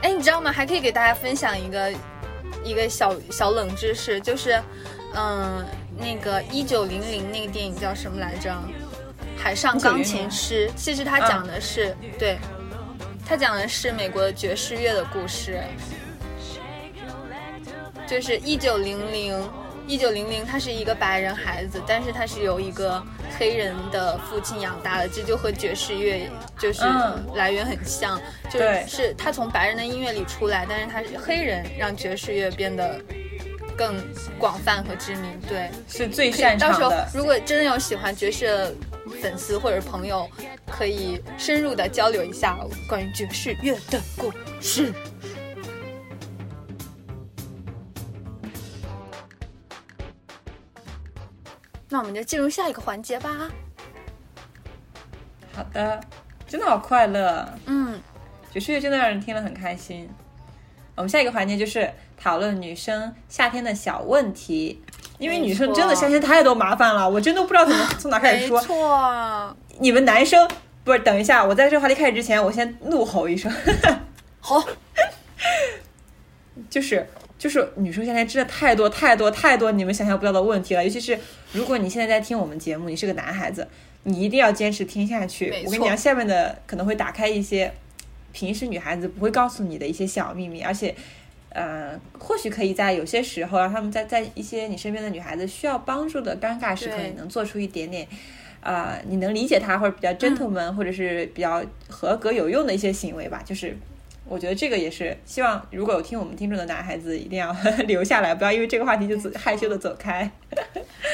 [0.00, 0.50] 哎，你知道吗？
[0.50, 1.92] 还可以给大家分享一个
[2.64, 4.58] 一个小小冷知识，就是，
[5.14, 5.62] 嗯，
[5.98, 8.50] 那个一九零零那个电影叫什么来着？
[9.36, 10.70] 海上钢琴师。
[10.76, 12.38] 其实它讲的是，对，
[13.26, 15.62] 它讲的是美国的爵士乐的故事。
[18.06, 19.38] 就是一九零零，
[19.88, 23.02] 一九零零，他是一个白人孩子，但是他是由一个
[23.38, 28.20] 黑人的父亲养大的，这就和爵士乐就是嗯来源很像，
[28.50, 33.00] 就是他从白人的音乐里出来，但是他是黑人，让爵士乐变得
[33.78, 33.96] 更
[34.38, 35.40] 广泛和知名。
[35.48, 36.92] 对，是最擅长到时候。
[37.14, 38.74] 如果真的有喜欢爵士的
[39.22, 40.28] 粉丝或者朋友，
[40.70, 44.30] 可以深入的交流一下关于爵士乐的故
[44.60, 44.92] 事。
[51.90, 53.48] 那我们就进入下一个环节吧。
[55.54, 56.00] 好的，
[56.46, 57.48] 真的好快乐。
[57.66, 58.00] 嗯，
[58.52, 60.08] 爵士乐真的让人听了很开心。
[60.94, 64.82] 我们下一个环节就是讨论女生夏天的小问题，
[65.18, 68.60] 因为女生真的夏天太多麻烦了，我真的不知道怎么从哪开始没说。
[68.60, 69.56] 错。
[69.78, 70.48] 你们男生
[70.84, 70.98] 不是？
[70.98, 73.50] 等一下，我在这个话题开始之前，我先怒吼一声，
[74.40, 74.62] 好，
[76.68, 77.06] 就是
[77.38, 81.18] 就是女生夏天真的太多太多太多你们想象不到的问题了，尤其是
[81.52, 83.66] 如果你现在在听我们节目，你是个男孩子，
[84.04, 87.72] 你一定要坚持听下去我跟你讲，下面的可能会打开一些
[88.32, 90.94] 平时女孩子不会告诉你的一些小秘密，而且。
[91.50, 98.06] 呃，或许可以在有些时候，让他们在在一些你身边的女孩子需要帮助的尴尬时刻，对你能做出一点点，
[98.60, 103.42] 呃，你能理解她或者比较 gentleman、或者是比较合格有用的一些行为吧。
[103.44, 103.74] 就是
[104.28, 107.50] 我觉得这个也是希望，如果有听我们听众的男孩子，一定要
[107.88, 110.30] 留下来，不要因为这个话题就走害羞的走开。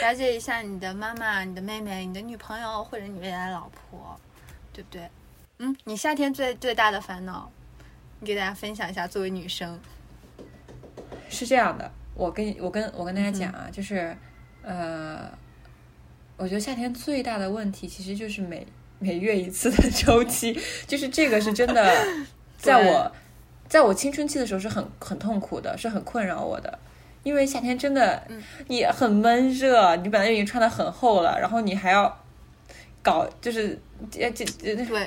[0.02, 4.16] 了解一下你的妈妈、你的妹妹、你的女朋友或者你未来的老婆，
[4.72, 5.08] 对不对？
[5.58, 7.48] 嗯，你夏天最最大的烦恼，
[8.18, 9.06] 你给大家分享一下。
[9.06, 9.78] 作为女生，
[11.28, 14.16] 是这样的，我跟我跟我跟大家讲啊，就是
[14.62, 15.30] 呃，
[16.36, 18.66] 我觉得夏天最大的问题其实就是每
[18.98, 22.06] 每月一次的周期，就是这个是真的，
[22.64, 23.12] 在我
[23.68, 26.78] 在我青春期的时候是很很痛苦的，是很困扰我的，
[27.22, 28.42] 因为夏天真的嗯。
[28.68, 32.14] 你很闷热，你本来就已经穿的很厚了，然后你还要
[33.02, 33.78] 搞就是
[34.18, 34.44] 呃这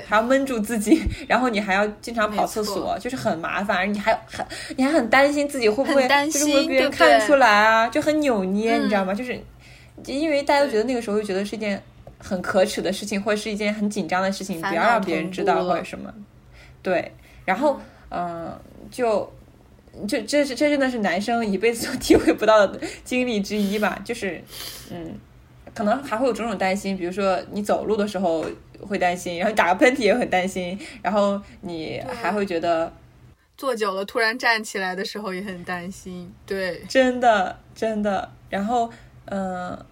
[0.06, 4.44] 还要闷住自己， 然后你还要经常跑厕所，就是很麻烦，你还很
[4.76, 9.14] 你还很担心自己会不会就是会别人看出来啊，就很扭捏，嗯你知道吗？
[9.14, 9.40] 就是
[10.06, 11.82] 因为大家都觉得那个时候会觉得是一件
[12.18, 16.12] 很可耻的事情，或者是一件很紧张的事情，不要让别人知道或者什么。
[16.82, 17.12] 对，
[17.48, 17.80] 然后
[18.10, 19.32] 嗯、就
[20.06, 24.42] 就这是这真的是男生一辈子都体会不到的经历之一吧，就是
[24.90, 25.14] 嗯，
[25.74, 28.44] 可能还会有种种担心，比如说你走路的时候
[28.82, 32.92] 会担心，然后打个喷嚏也很担心，然后你还会觉得
[33.56, 36.30] 坐久了突然站起来的时候也很担心。
[36.44, 38.90] 对，真的真的，然后
[39.24, 39.86] 嗯、呃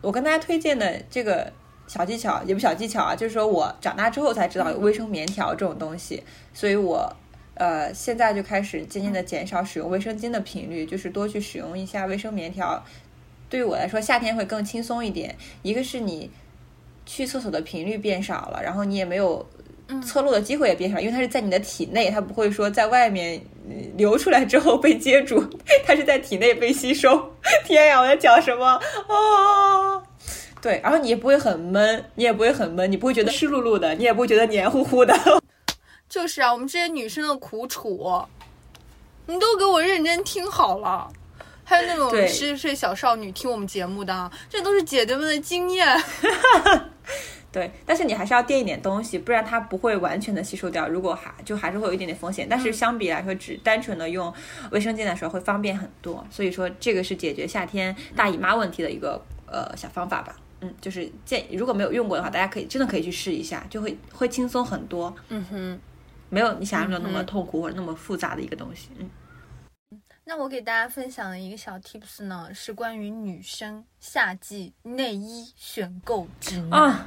[0.00, 1.52] 我跟大家推荐的这个
[1.86, 6.22] 小技巧也不小技巧啊，就是说我长大之后才知道有卫生棉条这种东西，
[6.52, 7.14] 所以我
[7.54, 12.82] 呃现在就开始渐渐的减少使用卫生巾的频率，就是多去使用一下卫生棉条。
[13.50, 15.36] 对于我来说，夏天会更轻松一点。
[15.62, 16.30] 一个是你
[17.06, 19.46] 去厕所的频率变少了，然后你也没有
[20.02, 25.44] 侧漏的机会也变少，因为它是在你的体内，它不会说在外面呃流出来之后被接住，
[25.84, 27.30] 它是在体内被吸收。
[27.64, 30.02] 天呀，我在讲什么啊？
[30.64, 35.14] 对，然后你也不会很闷，你也不会很闷，你不会觉得湿漉漉的，你也不会觉得黏糊糊的。
[36.08, 38.24] 就是啊，我们这些女生的苦楚，
[39.26, 41.06] 你都给我认真听好了。
[41.64, 45.86] 还有那种对十几岁小少女听我们节目的啊，这都是姐姐们的经验。
[47.52, 50.88] 对，但是你还是要垫一点东西，不然它不会完全的吸收掉。
[50.88, 54.32] 如果还就还是会有一点点风险，但是相比来说，只单纯的用
[54.70, 56.26] 卫生巾的时候会方便很多。
[56.30, 60.34] 所以说，这个是解决夏天大姨妈问题的一个呃小方法吧。
[60.60, 65.80] 嗯，就是建议如果没有用过的话，大家可以真的可以去试一下，就会会轻松很多，嗯哼，
[66.28, 68.88] 没有你想象中那么痛苦或者那么复杂的一个东西。
[68.98, 69.10] 嗯，
[70.24, 76.80] 那我给大家分享的一个小 tips 呢，是关于女生夏季内衣选购指南。
[76.80, 77.06] 啊。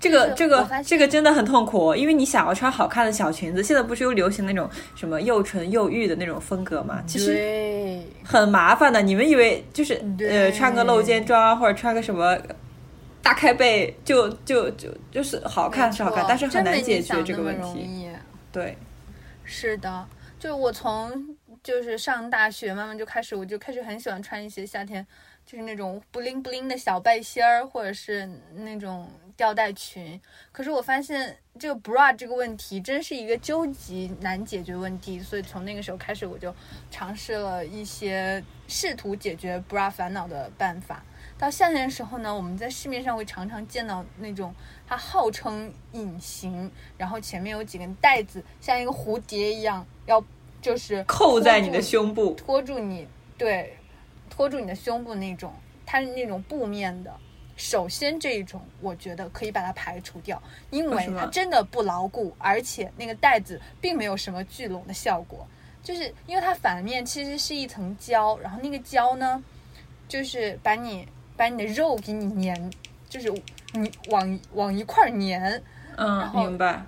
[0.00, 7.02] 这个这个这个真的很痛苦，因为你想要穿好看的小裙子，现在不是又流行那种什么又纯又欲的那种风格嘛？
[7.04, 9.02] 其实，很麻烦的。
[9.02, 12.38] 你们以为就是呃穿个露肩装或者穿个什么
[13.28, 18.08] 大开背就就就就是好看是好看，但是很难解决这个问题。
[18.50, 18.74] 对，
[19.44, 20.08] 是的，
[20.38, 25.06] 就是我从就是上大学慢慢就开始，我就开始很喜欢穿一些夏天
[25.44, 29.06] 就是那种不灵不灵的小背心儿，或者是那种
[29.36, 30.18] 吊带裙。
[30.50, 36.54] 可是我发现这个 bra 这个问题真是一个究极难解决问题，所以从那个时候开始，我就
[36.90, 41.04] 尝试了一些试图解决 bra 烦恼的办法。
[41.38, 44.52] 到夏天的时候呢，我们在市面上会常常见到那种
[44.88, 50.22] 它号称隐形，然后前面有几根带子，像一个蝴蝶一样，要
[50.60, 52.32] 就是扣在你的胸部。
[52.32, 53.06] 托住你，
[53.38, 53.76] 对，
[54.28, 55.52] 托住你的胸部那种，
[55.86, 57.14] 它是那种布面的。
[57.56, 65.46] 首先这一种，我觉得可以把它排除掉，因为它真的不牢固，而且那个带子并没有什么聚拢的效果，
[65.82, 69.42] 就是因为它反面其实是一层胶，然后那个胶呢，
[70.08, 71.06] 就是把你
[71.38, 72.70] 把你的肉给你粘，
[73.08, 73.32] 就是
[73.72, 75.62] 你往往一块儿粘，
[75.96, 76.82] 嗯，后明白。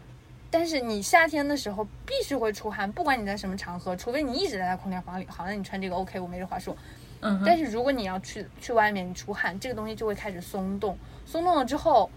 [0.50, 6.76] 但是你夏天的时候必须会出汗，不管你在什么场合，除非你一直待在空调房里，好，那你穿这个 OK，我没这话说。
[7.20, 12.10] 嗯，但是如果你要去去外面，你出汗，这个东西就会开始松动，松动了之后，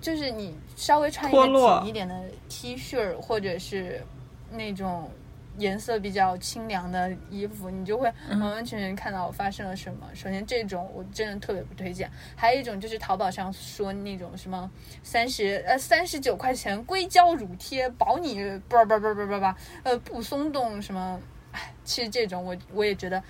[0.00, 4.02] 就是你稍微穿一个紧一点的 T 恤，或者是
[4.50, 5.08] 那种
[5.60, 10.08] 颜色比较清凉的衣服，你就会嗯完完全全看到发生了什么。
[10.14, 14.68] 首先，这种我真的特别不推荐；还有一种就是淘宝上说那种什么
[15.02, 21.20] 三十呃三十九块钱硅胶乳贴，保你叭叭叭叭叭叭呃不松动什么。
[21.52, 23.22] 唉，其实这种我我也觉得。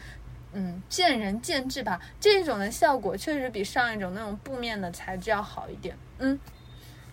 [0.52, 2.00] 嗯，见仁见智吧。
[2.18, 5.96] 这种的效果确实比上一种那种布面的材质要好一点。
[6.18, 6.36] 嗯，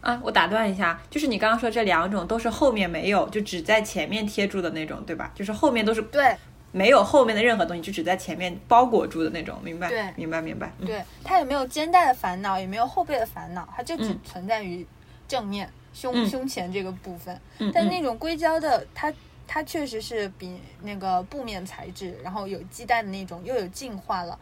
[0.08, 5.30] 啊，我打断一下，就是你刚刚说这两种都是后面没有，就只在前面贴住的那种，对吧？
[5.36, 6.34] 就是后面都是对
[6.72, 9.90] 没有后面的任何东西，就只在前面包裹住的那种，明白？
[9.90, 10.72] 对明白明白。
[10.80, 14.88] 嗯对，它也没有肩带的烦恼，也没有后背的烦恼，它就只嗯存在于
[15.28, 17.36] 正面、胸、嗯胸前这个部分。
[17.58, 19.14] 嗯，嗯但那种硅胶的，它
[19.46, 24.40] 它确实是比那个布面材质，然后有系带的那种又有进化了。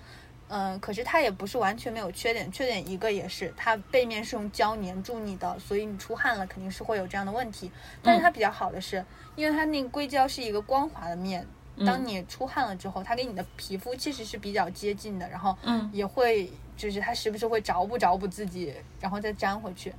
[0.48, 7.72] 嗯，可是它也不是完全没有缺点，缺点一个也是它背面是用胶粘住你的，所以你出汗了肯定是会有这样的问题。
[8.04, 9.04] 但是它比较好的是，
[9.36, 11.46] 因为它那个硅胶是一个光滑的面，
[11.86, 19.93] 当嗯你出汗了之后，它跟你的皮肤其实是比较接近的，然后嗯也会就是它时不时会着不着补自己，然后再粘回去。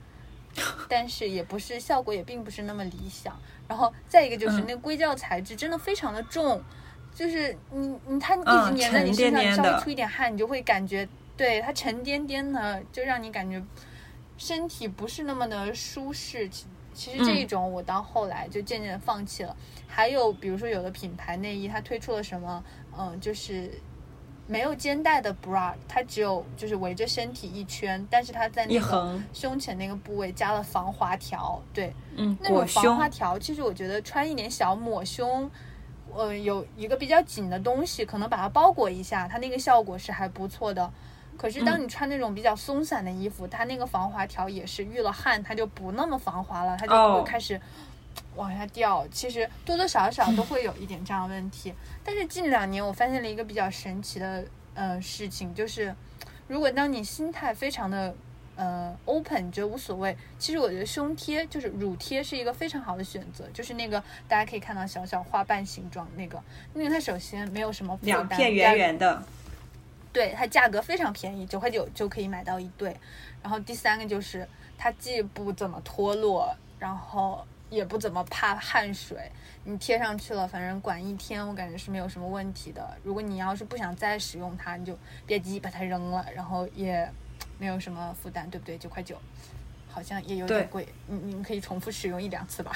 [0.89, 3.39] 但是也不是效果也并不是那么理想。
[3.69, 6.63] 然后再一个就是嗯那个硅胶材质真的非常的重，
[7.17, 13.61] 就是你你它一嗯直粘在你身上，你稍微出一点汗，你就会感觉对它沉甸甸的，就让你感觉
[14.37, 16.47] 身体不是那么的舒适。
[16.51, 17.37] 其其实这嗯。
[17.37, 19.57] 一种我到后来就渐渐的放弃了。
[19.87, 22.63] 还有比如说有的品牌内衣它推出了什么，
[22.99, 23.71] 嗯，就是
[24.47, 35.51] 没有肩带的 bra，它只有就是围着身体一圈，但是它在那个，胸前那个部位加了防滑条，对，嗯，那种防滑，条，其实我觉得穿一点小抹胸，
[36.15, 40.91] 呃，有一个比较紧的东西，可能把它包裹一下，它那个效果是还不错的。
[41.37, 47.61] 可是当嗯你穿那种比较松散的衣服，它那个防滑条也是遇了汗，它就不那么防滑了，它就哦会开始
[48.35, 49.07] 往下掉。
[49.09, 51.75] 其实多多少少都会有一点这样的问题。
[52.03, 55.95] 但是近两年我发现了一个比较神奇的呃事情，就是
[56.49, 58.15] 如果当你心态非常的
[58.57, 66.43] 呃 open，你觉得无所谓，其实我觉得胸贴就是乳贴是一个非常好的选择，就是那个大家可以看到小小花瓣形状那个，
[66.75, 69.23] 因为它首先没有什么负担两片圆圆的，
[70.13, 72.97] 对，它价格非常便宜，九块九就可以买到一对。
[73.43, 79.31] 然后第三个就是它既不怎么脱落，然后也不怎么怕汗水，
[79.65, 82.97] 你贴上去了，反正管一天，我感觉是没有什么问题的。
[83.05, 87.09] 如果你要是不想再使用它，你就别急把它扔了，然后也
[87.59, 88.77] 没有什么负担，对不对？
[88.79, 89.17] 九块九。
[89.89, 92.71] 好像也有点贵，你你们可以重复使用一两次吧。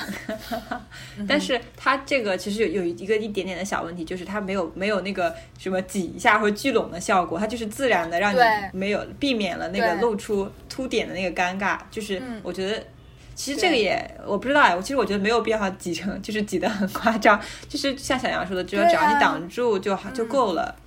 [1.28, 8.38] 但是它这个其实有有一个一点点的小问题，就是它没有没有那个什么挤一下或聚拢的效果，它就是自然的让你
[8.72, 11.78] 没有避免了那个露出凸点的那个尴尬。
[11.90, 12.82] 就是嗯我觉得。
[13.34, 20.74] 其实这个也我不知道哎，我其实我觉得没有必要挤成，就是挤得很夸张，就是像小杨说的，只要只要你啊挡住就好就够了。
[20.78, 20.82] 嗯，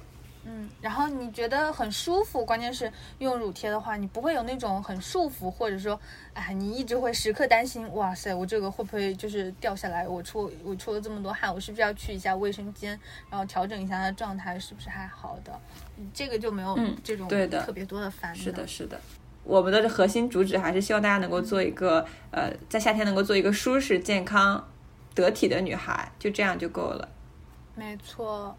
[0.84, 5.98] 然后你觉得很舒服，关键是用乳贴的话，你不会有那种很束缚，或者说，
[6.34, 10.06] 哎，你一直会时刻担心，哇塞，我这个会不会就是掉下来？
[10.06, 15.58] 我出我出了这么多汗，我是不是要去一下卫生间，然后调整一下它的状态，是不是还好的？
[15.98, 18.44] 嗯这个就没有嗯这种对的特别多的烦恼。
[18.44, 19.00] 是的，是的。
[19.46, 24.70] 我们的核心主旨还是希望大家能够做一个呃，在夏天能够做一个舒适、健康、
[25.16, 27.08] 得体的女孩，就这样就够了。
[27.76, 28.56] 没错，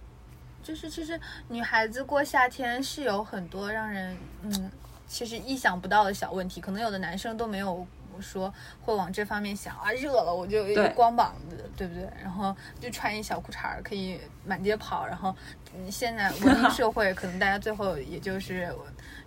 [0.64, 4.70] 就是其实女孩子过夏天是有很多让人嗯，
[5.06, 7.86] 其实意想不到的小问题，可能有的男生都没有
[8.20, 12.08] 说会往这方面想啊，热了我就光膀子，对不对？
[12.20, 15.32] 然后就穿一小裤衩儿可以满街跑，然后
[15.76, 18.74] 嗯现在文明社会，可能大家最后也就是。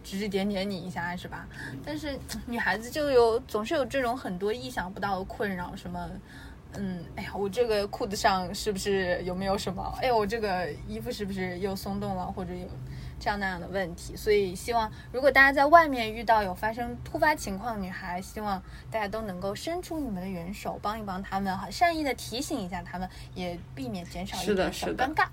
[0.04, 1.46] 指指点点你一下是吧？
[1.86, 6.10] 但是女孩子就有总是有这种很多意想不到的困扰，什么
[6.76, 9.98] 嗯，哎呀，我这个裤子上是不是有没有什么？
[10.02, 12.68] 哎呀，我这个衣服是不是又松动了，或者有
[13.20, 14.16] 这样那样的问题？
[14.16, 18.62] 所以希望，如果大家在外面遇到有发生突发情况的女孩，希望
[18.92, 25.26] 大家都能够伸出你们的援手，帮一帮她们，好善意的提醒一下她们，也避免减少一点尴尬。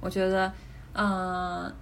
[0.00, 0.52] 我觉得，
[0.94, 1.72] 嗯、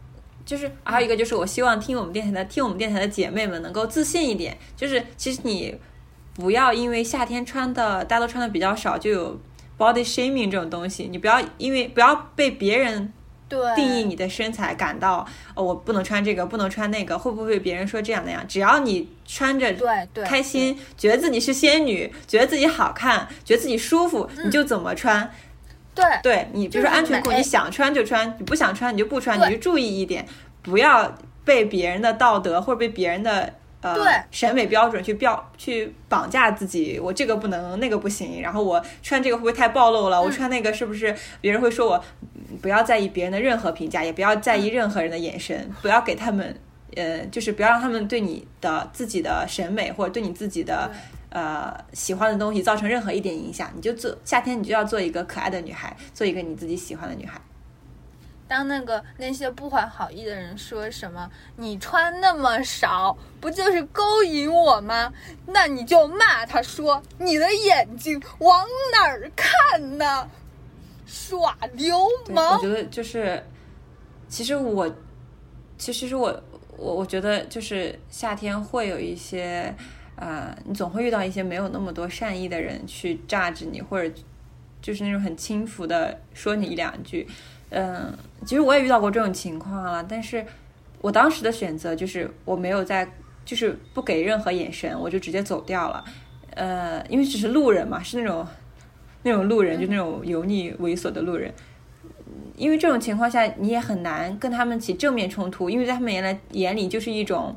[0.45, 4.57] 就是还有一个就是，我希望听我们电台的听我们电台的姐妹们能够自信一点。
[4.77, 5.79] 就是其实你
[6.37, 9.41] 不要因为夏天穿的大家都穿的比较少，就有
[9.79, 11.09] body shaming 这种东西。
[11.11, 13.13] 你不要因为不要被别人，
[13.75, 18.47] 定义你的身材感到哦，我不能穿这个，不能穿那个，会不会被别人说这样那样？
[18.47, 25.31] 只要你穿着对对开心，觉得自己是仙女，觉得自己好看，觉得自己舒服，你就怎么穿。
[25.95, 30.27] 对对你，比如说安全裤，你想穿就穿，你不想穿你就不穿，你就注意一点，
[30.61, 33.55] 不要被别人的道德或者被别人的
[33.95, 36.99] 呃对审美标准去标去绑架自己。
[36.99, 40.21] 我这个不能，那个不行，然后我穿这个会不会太暴露了？
[40.21, 41.97] 我穿那个是不是别人会说我？
[41.97, 46.57] 嗯不要在意别人的任何评价，也不要在意任何人的眼神，不要给他们。
[46.95, 50.91] 呃，就是不要让他们对你的自己的审美或者对你自己的
[51.29, 57.39] 呃喜欢的东西造成任何一点影响，你就做夏天你就要做一个可爱的女孩，做一个你自己喜欢的女孩。
[58.49, 65.13] 当那个那些不怀好意的人说什么“你穿那么少，不就是勾引我吗？”
[65.47, 70.29] 那你就骂他说：“你的眼睛往哪儿看呢？
[71.07, 73.41] 耍流，氓我觉得就是，
[74.29, 74.93] 其实我，
[75.79, 76.43] 其实是我
[76.77, 79.73] 我我觉得就是夏天会有一些，
[80.17, 84.13] 呃，你总会遇到一些没有那么多善意的人去榨着你，或者
[84.83, 87.27] 就是那种很轻浮的说你一两句。
[87.29, 87.35] 嗯，
[88.45, 90.45] 其实我也遇到过这种情况了，但是
[91.01, 93.09] 我当时的选择就是我没有在，
[93.45, 96.05] 就是不给任何眼神，我就直接走掉了。
[96.55, 98.47] 呃，因为只是路人嘛，是那种
[99.23, 101.53] 那种路人，就那种油腻猥琐的路人。
[102.57, 107.55] 因为这种情况下，你也很难跟他们起正面冲突，因为在他们眼来眼里就是一种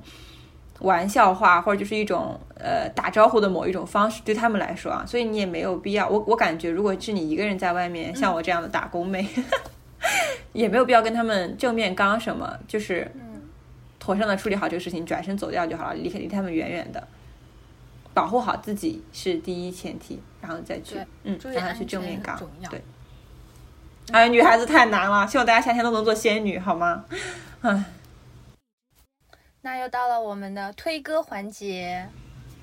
[0.80, 6.10] 玩笑话，或者就是一种呃打招呼的某一种方式，对他们来说啊，所以你也没有必要。
[6.10, 9.26] 我我感觉，如果是你一个人在外面，像我这样的打工妹，
[10.60, 13.42] 也没有必要跟他们正面刚什么，就是嗯
[13.98, 17.08] 妥善的处理好这个事情，转身走掉就好了，离开离他们远远的，
[18.14, 22.38] 保护好自己是第一前提，然后再去，嗯，让他去正面刚
[22.70, 22.84] 对。
[24.12, 27.06] 哎，女孩子太难了，希望大家夏天都能做仙女，好吗？
[27.62, 27.84] 唉，
[29.62, 32.08] 那又到了我们的推歌环节，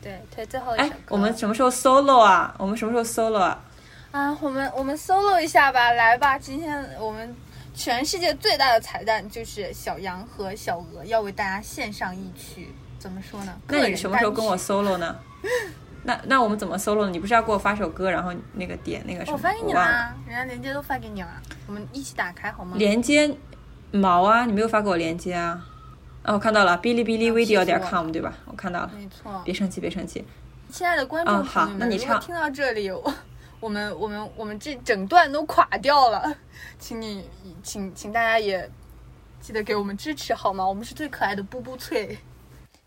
[0.03, 2.55] 对，推最后一首哎歌。，我们什么时候 solo 啊？
[2.59, 3.63] 我们什么时候 solo 啊？
[4.11, 6.39] 啊，我们我们 solo 一下吧，来吧！
[6.39, 7.37] 今天我们
[7.77, 13.55] 全世界最大的彩蛋就是小羊和小鹅要为大家献上一曲，怎么说呢？
[13.69, 15.15] 那你什么时候跟我 solo 呢？
[16.03, 17.11] 那那我们怎么 solo 呢？
[17.11, 19.37] 你不是要给我发首歌，然后那个点那个什么？
[19.37, 19.81] 我发给你了。
[19.81, 21.29] 啦，人家链接都发给你了，
[21.67, 22.77] 我们一起打开好吗？
[22.79, 23.31] 连接
[23.91, 25.63] 毛啊，你没有发给我连接啊？
[26.25, 28.33] 哦，我看到了，哔哩哔哩 video 点 com 对吧？
[28.47, 30.25] 我看到了，没错，别生气，别生气。
[30.73, 33.13] 亲爱的观众啊好朋友们，那你唱如果听到这里，我
[33.61, 36.37] 我们我们我们这整段都垮掉了，
[36.79, 37.29] 请你
[37.63, 38.71] 请请大家也
[39.41, 40.67] 记得给我们支持好吗？
[40.67, 42.17] 我们是最可爱的布布脆。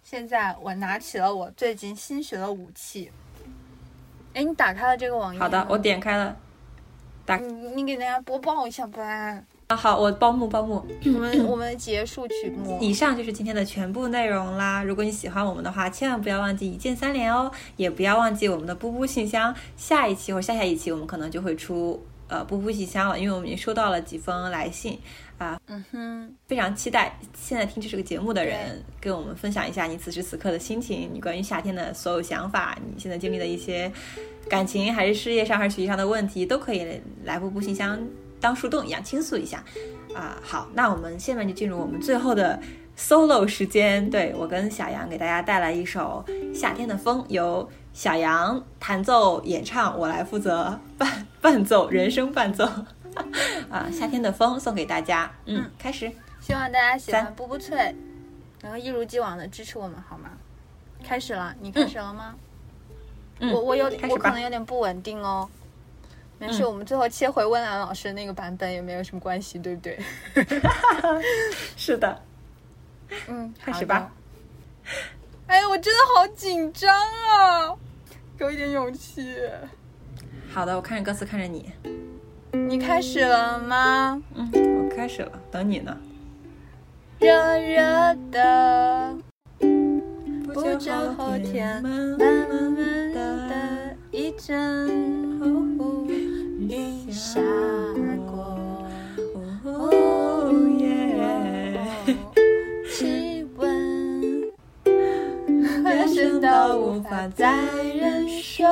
[0.04, 3.12] 现在我拿起了我最近新学的武器。
[4.34, 5.40] 哎，你打开了这个网页？
[5.40, 6.36] 好的，我点开了。
[7.40, 9.44] 你你给大家播报一下吧。
[9.70, 10.84] 啊，好，我报幕报幕。
[11.06, 12.76] 我们我们结束曲目。
[12.82, 14.84] 以上就是今天的全部内容啦。
[14.84, 19.54] 如果你喜欢我们的话，千万不要忘记一键三连哦，也不要忘记我们的布布信箱。
[19.78, 24.98] 下一期或下下一期，我们可能就会出呃布布信箱了，因为我们已经收到了几封来信
[25.38, 33.92] 啊，嗯哼，非常期待现在听这个节目的人跟我们分享一下你此时此刻的心情，你关于夏天的所有想法，你现在经历的一些
[34.50, 38.00] 感情还是事业上还是学习上的问题，都可以来布布信箱
[38.40, 39.64] 当树洞一样倾诉一下。
[40.16, 42.60] 啊，好，那我们下面就进入我们最后的
[42.98, 44.10] solo 时间。
[44.10, 46.24] 对我跟小杨给大家带来一首
[46.54, 52.66] 《夏天的风》，由小杨弹奏演唱，我来负责伴伴奏，人声伴奏。
[53.70, 55.32] 啊，夏天的风送给大家。
[55.46, 56.12] 嗯，开始。
[56.42, 57.96] 希望大家喜欢三布布脆，
[58.62, 60.32] 能够一如既往的支持我们好吗？
[61.04, 62.36] 开始了，你开始了吗？
[63.42, 65.50] 嗯我我有我可能有点不稳定哦。
[66.40, 70.00] 没事，嗯我们最后切回温岚老师那个版本也没有什么关系，对不对？
[71.76, 72.22] 是的，
[73.28, 74.12] 嗯，开始吧。
[75.48, 77.76] 哎呀，我真的好紧张啊！
[78.38, 79.38] 给我一点勇气。
[80.52, 81.72] 好的，我看着歌词，看着你。
[82.52, 84.22] 你开始了吗？
[84.34, 85.96] 嗯，我开始了，等你呢。
[87.20, 89.16] 热热的，
[89.60, 92.76] 不不久后天，慢慢
[93.14, 94.88] 的一阵
[96.70, 97.42] 雨下
[98.28, 98.56] 过。
[99.64, 101.80] 哦耶，
[102.92, 104.44] 气温
[105.84, 107.58] 飙升到无法再
[107.96, 108.66] 忍受，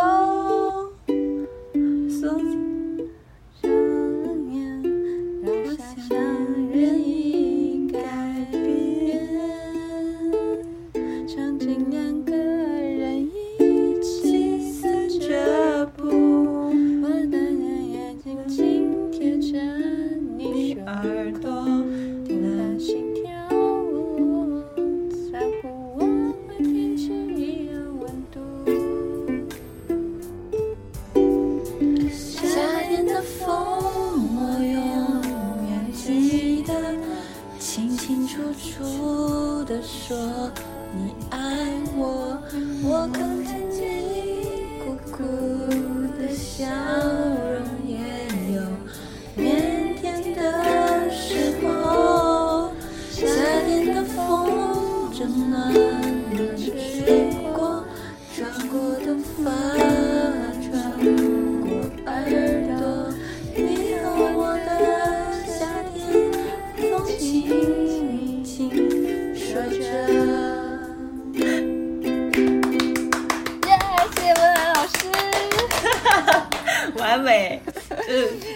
[38.28, 40.18] 楚楚的说
[40.94, 41.40] 你爱
[41.96, 42.38] 我。
[42.84, 45.24] 我看见你苦苦
[46.20, 46.66] 的笑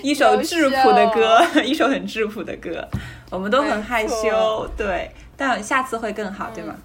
[0.03, 2.87] 一首质朴的歌， 一首很质朴的歌。
[3.29, 6.75] 我们都很害羞，对，但下次会更好，对吗？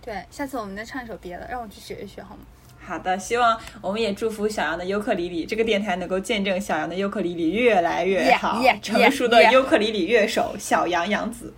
[0.00, 2.42] 对，下次我们再唱一首别的，让我去学一学好吗？
[2.86, 11.52] 好的，希望我们也祝福小杨的尤克里里这个电台能够见证小杨的尤克里里越来越好 yeah, 成熟的.尤克里里乐手小杨杨子。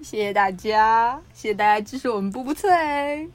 [0.00, 3.28] 谢谢大家，谢谢大家支持我们布布脆。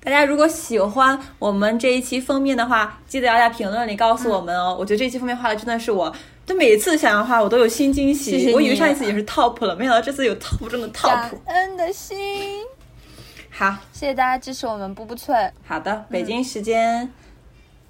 [0.00, 4.74] 大家如果喜欢我们这一期封面的话记得要在评论里告诉我们哦。
[4.78, 6.14] 我觉得这期封面画的真的是我
[6.46, 12.64] 就每次想要画我都有新惊喜我以为上一次也是 top 了没想到这次有 top 这么 top 感恩的心。
[13.50, 13.76] 好。
[13.92, 15.34] 谢谢大家支持我们布布脆。
[15.66, 17.12] 好的北京时间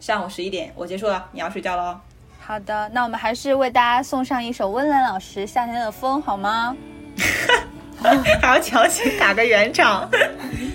[0.00, 1.98] 上午十一点我结束了你要睡觉喽
[2.40, 6.74] 好的那我们还是为大家送上一首温岚老师夏天的风好吗？
[7.18, 7.64] 哈
[8.40, 10.08] 还要强行打个圆场，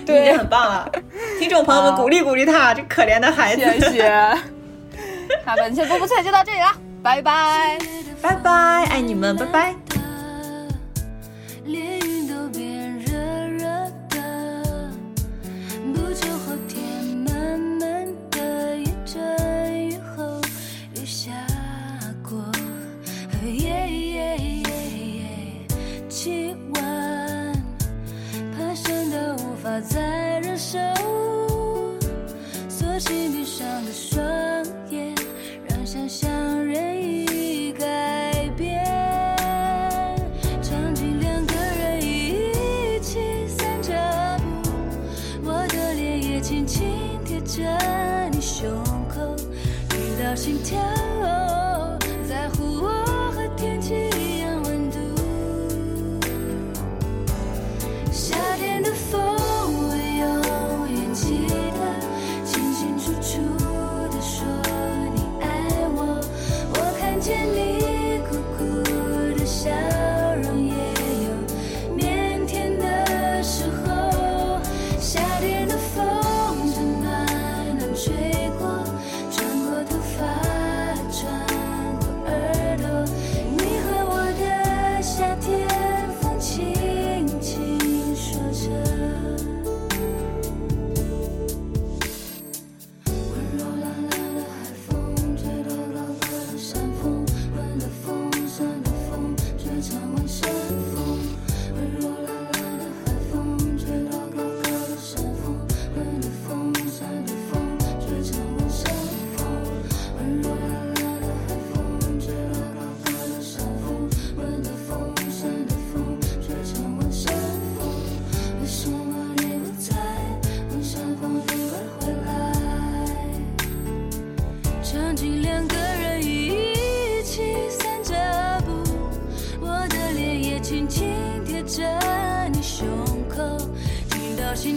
[0.04, 0.90] 对，已经很棒了。
[1.38, 3.62] 听众朋友们，鼓励鼓励他，这可怜的孩子。
[3.62, 4.08] 谢谢。
[5.46, 6.66] 那本期的波波菜就到这里了，
[7.02, 7.78] 拜拜，
[8.20, 9.74] 拜拜，爱你们，拜拜。
[11.64, 12.93] 连云都变人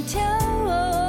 [0.08, 0.22] 跳
[0.66, 1.07] 哦